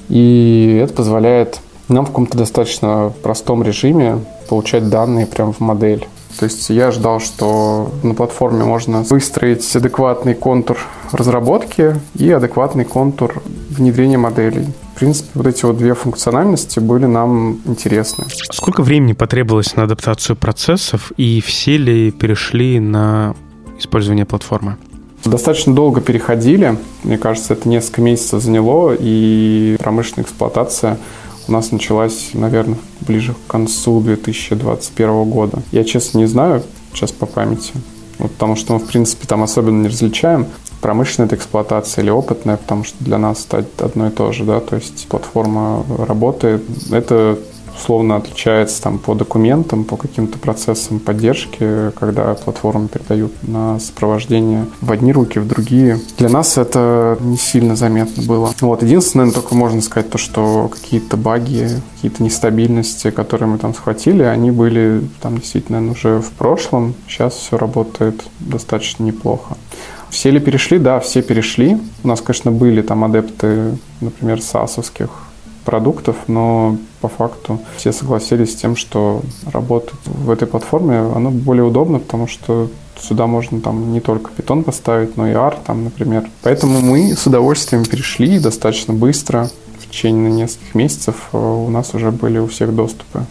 [0.10, 4.20] И это позволяет нам в каком-то достаточно простом режиме
[4.50, 6.08] получать данные прямо в модель.
[6.40, 10.78] То есть я ждал, что на платформе можно выстроить адекватный контур
[11.12, 14.68] разработки и адекватный контур внедрения моделей.
[14.96, 18.26] В принципе, вот эти вот две функциональности были нам интересны.
[18.52, 23.36] Сколько времени потребовалось на адаптацию процессов и все ли перешли на
[23.78, 24.78] использование платформы?
[25.24, 26.78] Достаточно долго переходили.
[27.04, 30.98] Мне кажется, это несколько месяцев заняло, и промышленная эксплуатация
[31.48, 35.62] у нас началась, наверное, ближе к концу 2021 года.
[35.72, 36.64] Я, честно, не знаю
[36.94, 37.74] сейчас по памяти,
[38.20, 40.48] вот потому что мы, в принципе, там особенно не различаем,
[40.82, 44.60] промышленная это эксплуатация или опытная, потому что для нас это одно и то же, да,
[44.60, 46.64] то есть платформа работает.
[46.92, 47.38] Это
[47.76, 54.91] условно отличается там по документам, по каким-то процессам поддержки, когда платформы передают на сопровождение в
[54.91, 55.99] одни руки, в другие.
[56.17, 58.51] Для нас это не сильно заметно было.
[58.61, 64.24] Вот, единственное, только можно сказать то, что какие-то баги, какие-то нестабильности, которые мы там схватили,
[64.24, 66.93] они были там действительно уже в прошлом.
[67.07, 69.57] Сейчас все работает достаточно неплохо.
[70.09, 70.78] Все ли перешли?
[70.78, 71.80] Да, все перешли.
[72.03, 75.09] У нас, конечно, были там адепты, например, САСовских
[75.66, 81.64] продуктов, но по факту все согласились с тем, что работать в этой платформе, оно более
[81.64, 86.30] удобно, потому что сюда можно там не только Python поставить, но и R, там, например.
[86.43, 89.49] Поэтому мы с удовольствием перешли достаточно быстро.
[89.80, 93.26] В течение нескольких месяцев э, у нас уже были у всех доступы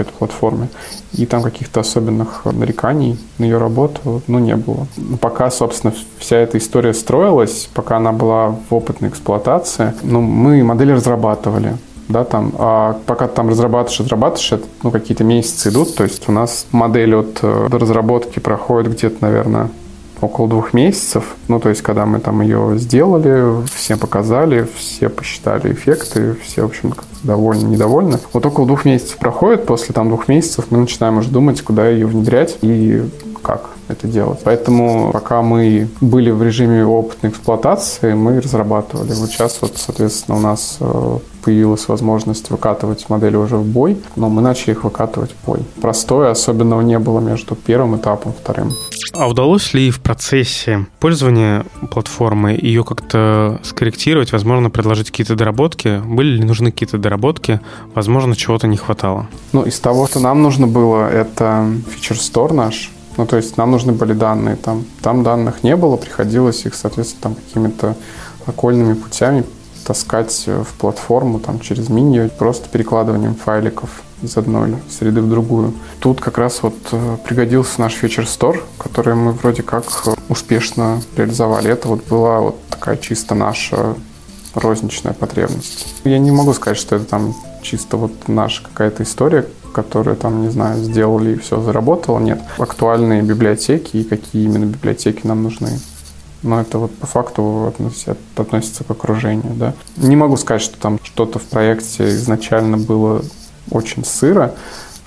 [0.00, 0.68] этой платформе.
[1.12, 4.86] И там каких-то особенных нареканий на ее работу ну, не было.
[5.20, 10.92] Пока, собственно, вся эта история строилась, пока она была в опытной эксплуатации, ну, мы модели
[10.92, 11.76] разрабатывали
[12.10, 16.28] да, там, а пока ты там разрабатываешь, разрабатываешь, это, ну, какие-то месяцы идут, то есть
[16.28, 19.70] у нас модель от э, разработки проходит где-то, наверное,
[20.20, 21.36] около двух месяцев.
[21.48, 26.66] Ну, то есть, когда мы там ее сделали, всем показали, все посчитали эффекты, все, в
[26.66, 28.18] общем, довольны, недовольны.
[28.32, 32.06] Вот около двух месяцев проходит, после там двух месяцев мы начинаем уже думать, куда ее
[32.06, 33.04] внедрять и
[33.42, 34.40] как это делать.
[34.44, 39.12] Поэтому пока мы были в режиме опытной эксплуатации, мы разрабатывали.
[39.12, 44.28] Вот сейчас вот, соответственно, у нас э, появилась возможность выкатывать модели уже в бой, но
[44.28, 45.60] мы начали их выкатывать в бой.
[45.80, 48.72] Простое особенного не было между первым этапом и вторым.
[49.12, 56.00] А удалось ли в процессе пользования платформы ее как-то скорректировать, возможно, предложить какие-то доработки?
[56.04, 57.60] Были ли нужны какие-то доработки?
[57.94, 59.26] Возможно, чего-то не хватало?
[59.52, 62.90] Ну, из того, что нам нужно было, это фичер стор наш,
[63.20, 64.86] ну, то есть нам нужны были данные там.
[65.02, 67.94] Там данных не было, приходилось их, соответственно, там какими-то
[68.46, 69.44] окольными путями
[69.84, 73.90] таскать в платформу там через мини, просто перекладыванием файликов
[74.22, 75.74] из одной среды в другую.
[75.98, 79.84] Тут как раз вот э, пригодился наш Future Store, который мы вроде как
[80.30, 81.70] успешно реализовали.
[81.70, 83.96] Это вот была вот такая чисто наша
[84.54, 85.94] розничная потребность.
[86.04, 90.50] Я не могу сказать, что это там чисто вот наша какая-то история, которые там, не
[90.50, 92.18] знаю, сделали и все заработало.
[92.18, 92.40] Нет.
[92.58, 95.78] Актуальные библиотеки и какие именно библиотеки нам нужны.
[96.42, 97.72] Но это вот по факту
[98.36, 99.74] относится к окружению, да.
[99.96, 103.22] Не могу сказать, что там что-то в проекте изначально было
[103.70, 104.54] очень сыро,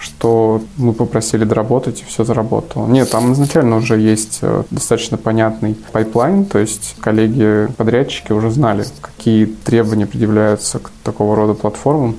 [0.04, 2.88] что мы попросили доработать, и все заработало.
[2.88, 9.45] Нет, там изначально уже есть э, достаточно понятный пайплайн, то есть коллеги-подрядчики уже знали, какие
[9.45, 12.18] требования предъявляются к такого рода платформам,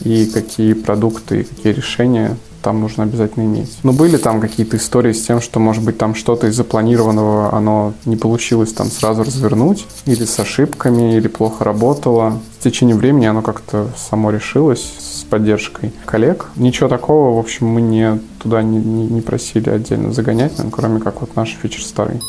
[0.00, 3.78] и какие продукты и какие решения там нужно обязательно иметь.
[3.84, 7.94] Но были там какие-то истории с тем, что, может быть, там что-то из запланированного, оно
[8.06, 12.40] не получилось там сразу развернуть, или с ошибками, или плохо работало.
[12.58, 16.48] В течение времени оно как-то само решилось с поддержкой коллег.
[16.56, 21.20] Ничего такого, в общем, мы не, туда не, не, не просили отдельно загонять, кроме как
[21.20, 22.20] вот наш feature store.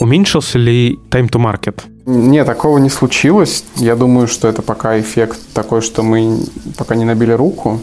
[0.00, 1.80] Уменьшился ли time to market?
[2.04, 3.64] Нет, такого не случилось.
[3.76, 6.40] Я думаю, что это пока эффект такой, что мы
[6.76, 7.80] пока не набили руку.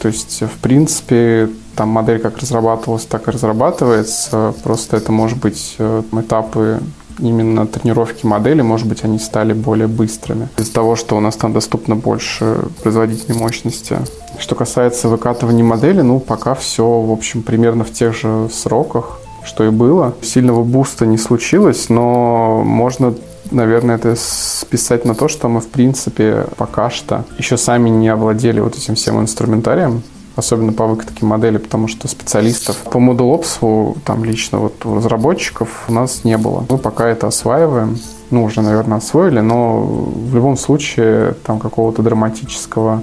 [0.00, 4.54] То есть, в принципе, там модель как разрабатывалась, так и разрабатывается.
[4.62, 6.80] Просто это может быть э, этапы
[7.18, 10.48] именно тренировки модели, может быть, они стали более быстрыми.
[10.58, 13.98] Из-за того, что у нас там доступно больше производительной мощности.
[14.38, 19.64] Что касается выкатывания модели, ну, пока все, в общем, примерно в тех же сроках, что
[19.64, 20.14] и было.
[20.22, 23.14] Сильного буста не случилось, но можно
[23.50, 28.60] наверное, это списать на то, что мы, в принципе, пока что еще сами не овладели
[28.60, 30.02] вот этим всем инструментарием,
[30.36, 35.92] особенно по выкатке модели, потому что специалистов по MoodleOps, там лично вот у разработчиков у
[35.92, 36.64] нас не было.
[36.68, 37.98] Мы пока это осваиваем,
[38.30, 43.02] ну, уже, наверное, освоили, но в любом случае там какого-то драматического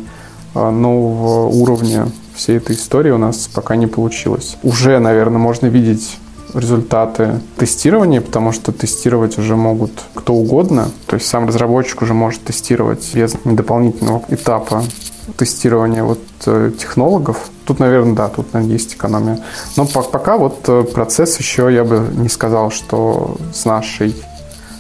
[0.54, 4.58] а, нового уровня всей этой истории у нас пока не получилось.
[4.64, 6.18] Уже, наверное, можно видеть
[6.54, 10.92] результаты тестирования, потому что тестировать уже могут кто угодно.
[11.08, 14.84] То есть сам разработчик уже может тестировать без дополнительного этапа
[15.38, 17.50] тестирования вот э, технологов.
[17.66, 19.40] Тут, наверное, да, тут наверное, есть экономия.
[19.78, 24.16] Но пока вот э, процесс еще, я бы не сказал, что с нашей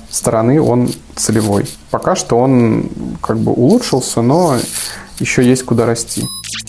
[0.09, 1.65] стороны он целевой.
[1.91, 2.89] Пока что он
[3.21, 4.57] как бы улучшился, но
[5.19, 6.23] еще есть куда расти.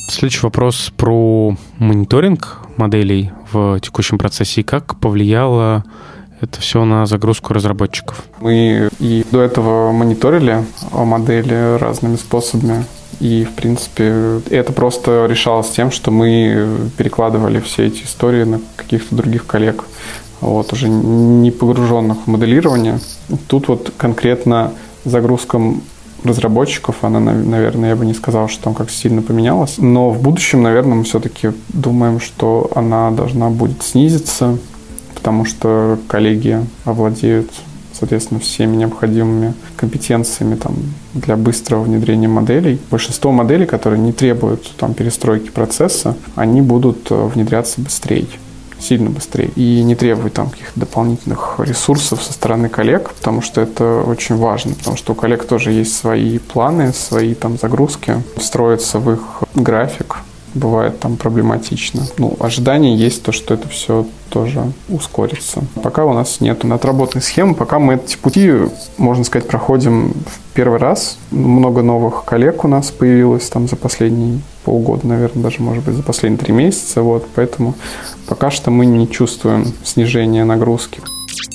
[0.09, 5.85] Следующий вопрос про мониторинг моделей в текущем процессе и как повлияло
[6.41, 8.23] это все на загрузку разработчиков?
[8.41, 12.85] Мы и до этого мониторили модели разными способами.
[13.21, 19.15] И, в принципе, это просто решалось тем, что мы перекладывали все эти истории на каких-то
[19.15, 19.85] других коллег,
[20.41, 22.99] вот, уже не погруженных в моделирование.
[23.47, 24.73] Тут вот конкретно
[25.05, 25.61] загрузка
[26.25, 29.77] разработчиков, она, наверное, я бы не сказал, что там как сильно поменялась.
[29.79, 34.59] Но в будущем, наверное, мы все-таки думаем, что она должна будет снизиться,
[35.15, 37.51] потому что коллеги овладеют
[37.95, 40.75] соответственно, всеми необходимыми компетенциями там,
[41.15, 42.81] для быстрого внедрения моделей.
[42.91, 48.27] Большинство моделей, которые не требуют там, перестройки процесса, они будут э, внедряться быстрее
[48.85, 54.03] сильно быстрее и не требует там каких-то дополнительных ресурсов со стороны коллег, потому что это
[54.07, 59.13] очень важно, потому что у коллег тоже есть свои планы, свои там загрузки, встроиться в
[59.13, 59.21] их
[59.55, 60.19] график,
[60.55, 62.07] бывает там проблематично.
[62.19, 65.63] Ну, ожидание есть то, что это все тоже ускорится.
[65.83, 68.53] Пока у нас нет отработанной схемы, пока мы эти пути,
[68.97, 71.19] можно сказать, проходим в первый раз.
[71.31, 76.03] Много новых коллег у нас появилось там за последние полгода, наверное, даже, может быть, за
[76.03, 77.03] последние три месяца.
[77.03, 77.75] Вот, поэтому
[78.27, 81.01] пока что мы не чувствуем снижения нагрузки.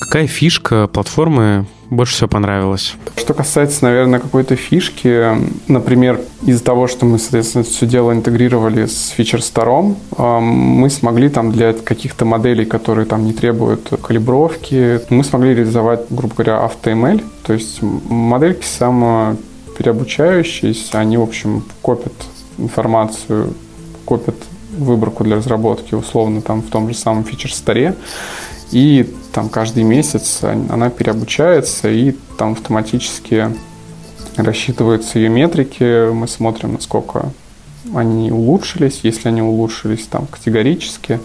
[0.00, 2.94] Какая фишка платформы больше всего понравилось?
[3.16, 5.36] Что касается, наверное, какой-то фишки,
[5.68, 11.52] например, из-за того, что мы, соответственно, все дело интегрировали с фичер старом, мы смогли там
[11.52, 17.52] для каких-то моделей, которые там не требуют калибровки, мы смогли реализовать, грубо говоря, AutoML, то
[17.52, 22.12] есть модельки самопереобучающиеся, они, в общем, копят
[22.60, 23.54] информацию,
[24.04, 24.36] копят
[24.76, 27.96] выборку для разработки условно там в том же самом фичер-старе,
[28.70, 33.50] и там каждый месяц она переобучается, и там автоматически
[34.36, 37.32] рассчитываются ее метрики, мы смотрим, насколько
[37.94, 41.20] они улучшились, если они улучшились там категорически,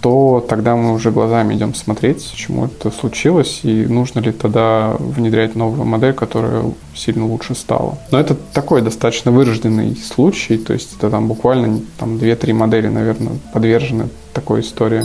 [0.00, 5.54] то тогда мы уже глазами идем смотреть, почему это случилось, и нужно ли тогда внедрять
[5.56, 7.98] новую модель, которая сильно лучше стала.
[8.10, 13.32] Но это такой достаточно вырожденный случай, то есть это там буквально там 2-3 модели, наверное,
[13.52, 15.04] подвержены такой истории.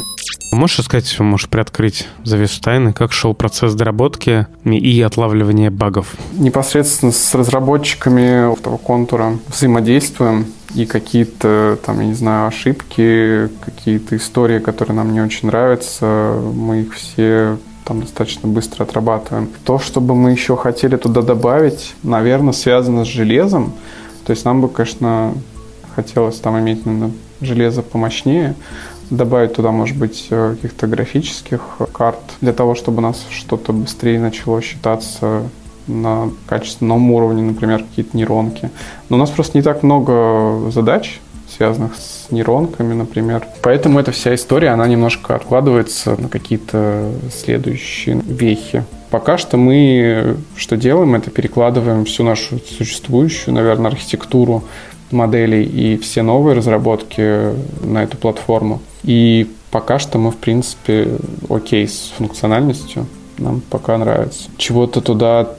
[0.53, 6.15] Можешь рассказать, можешь приоткрыть завесу тайны, как шел процесс доработки и отлавливания багов?
[6.33, 10.45] Непосредственно с разработчиками этого контура взаимодействуем
[10.75, 16.81] и какие-то, там, я не знаю, ошибки, какие-то истории, которые нам не очень нравятся, мы
[16.81, 19.49] их все там достаточно быстро отрабатываем.
[19.65, 23.73] То, чтобы мы еще хотели туда добавить, наверное, связано с железом.
[24.25, 25.33] То есть нам бы, конечно,
[25.95, 28.55] хотелось там иметь наверное, железо помощнее,
[29.15, 31.61] добавить туда, может быть, э, каких-то графических
[31.91, 35.43] карт для того, чтобы у нас что-то быстрее начало считаться
[35.87, 38.69] на качественном уровне, например, какие-то нейронки.
[39.09, 41.19] Но у нас просто не так много задач,
[41.55, 43.45] связанных с нейронками, например.
[43.61, 48.83] Поэтому эта вся история, она немножко откладывается на какие-то следующие вехи.
[49.11, 54.63] Пока что мы что делаем, это перекладываем всю нашу существующую, наверное, архитектуру
[55.11, 57.53] моделей и все новые разработки
[57.85, 58.81] на эту платформу.
[59.03, 61.17] И пока что мы, в принципе,
[61.49, 63.05] окей с функциональностью.
[63.37, 64.49] Нам пока нравится.
[64.57, 65.49] Чего-то туда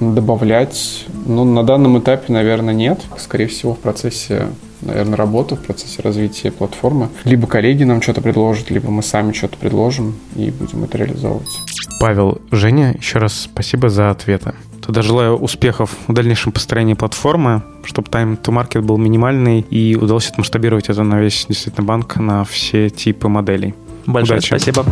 [0.00, 3.00] добавлять, ну, на данном этапе, наверное, нет.
[3.18, 4.48] Скорее всего, в процессе,
[4.82, 7.08] наверное, работы, в процессе развития платформы.
[7.24, 11.60] Либо коллеги нам что-то предложат, либо мы сами что-то предложим и будем это реализовывать.
[12.00, 14.54] Павел, Женя, еще раз спасибо за ответы.
[14.84, 21.02] Тогда желаю успехов в дальнейшем построении платформы, чтобы time-to-market был минимальный и удалось отмасштабировать это
[21.02, 23.74] на весь действительно банк, на все типы моделей.
[24.06, 24.48] Большое Удачи.
[24.48, 24.84] спасибо.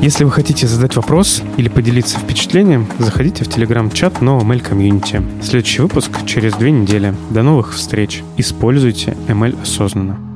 [0.00, 5.22] Если вы хотите задать вопрос или поделиться впечатлением, заходите в телеграм-чат NoML Community.
[5.42, 7.14] Следующий выпуск через две недели.
[7.30, 8.24] До новых встреч.
[8.36, 10.31] Используйте ML осознанно.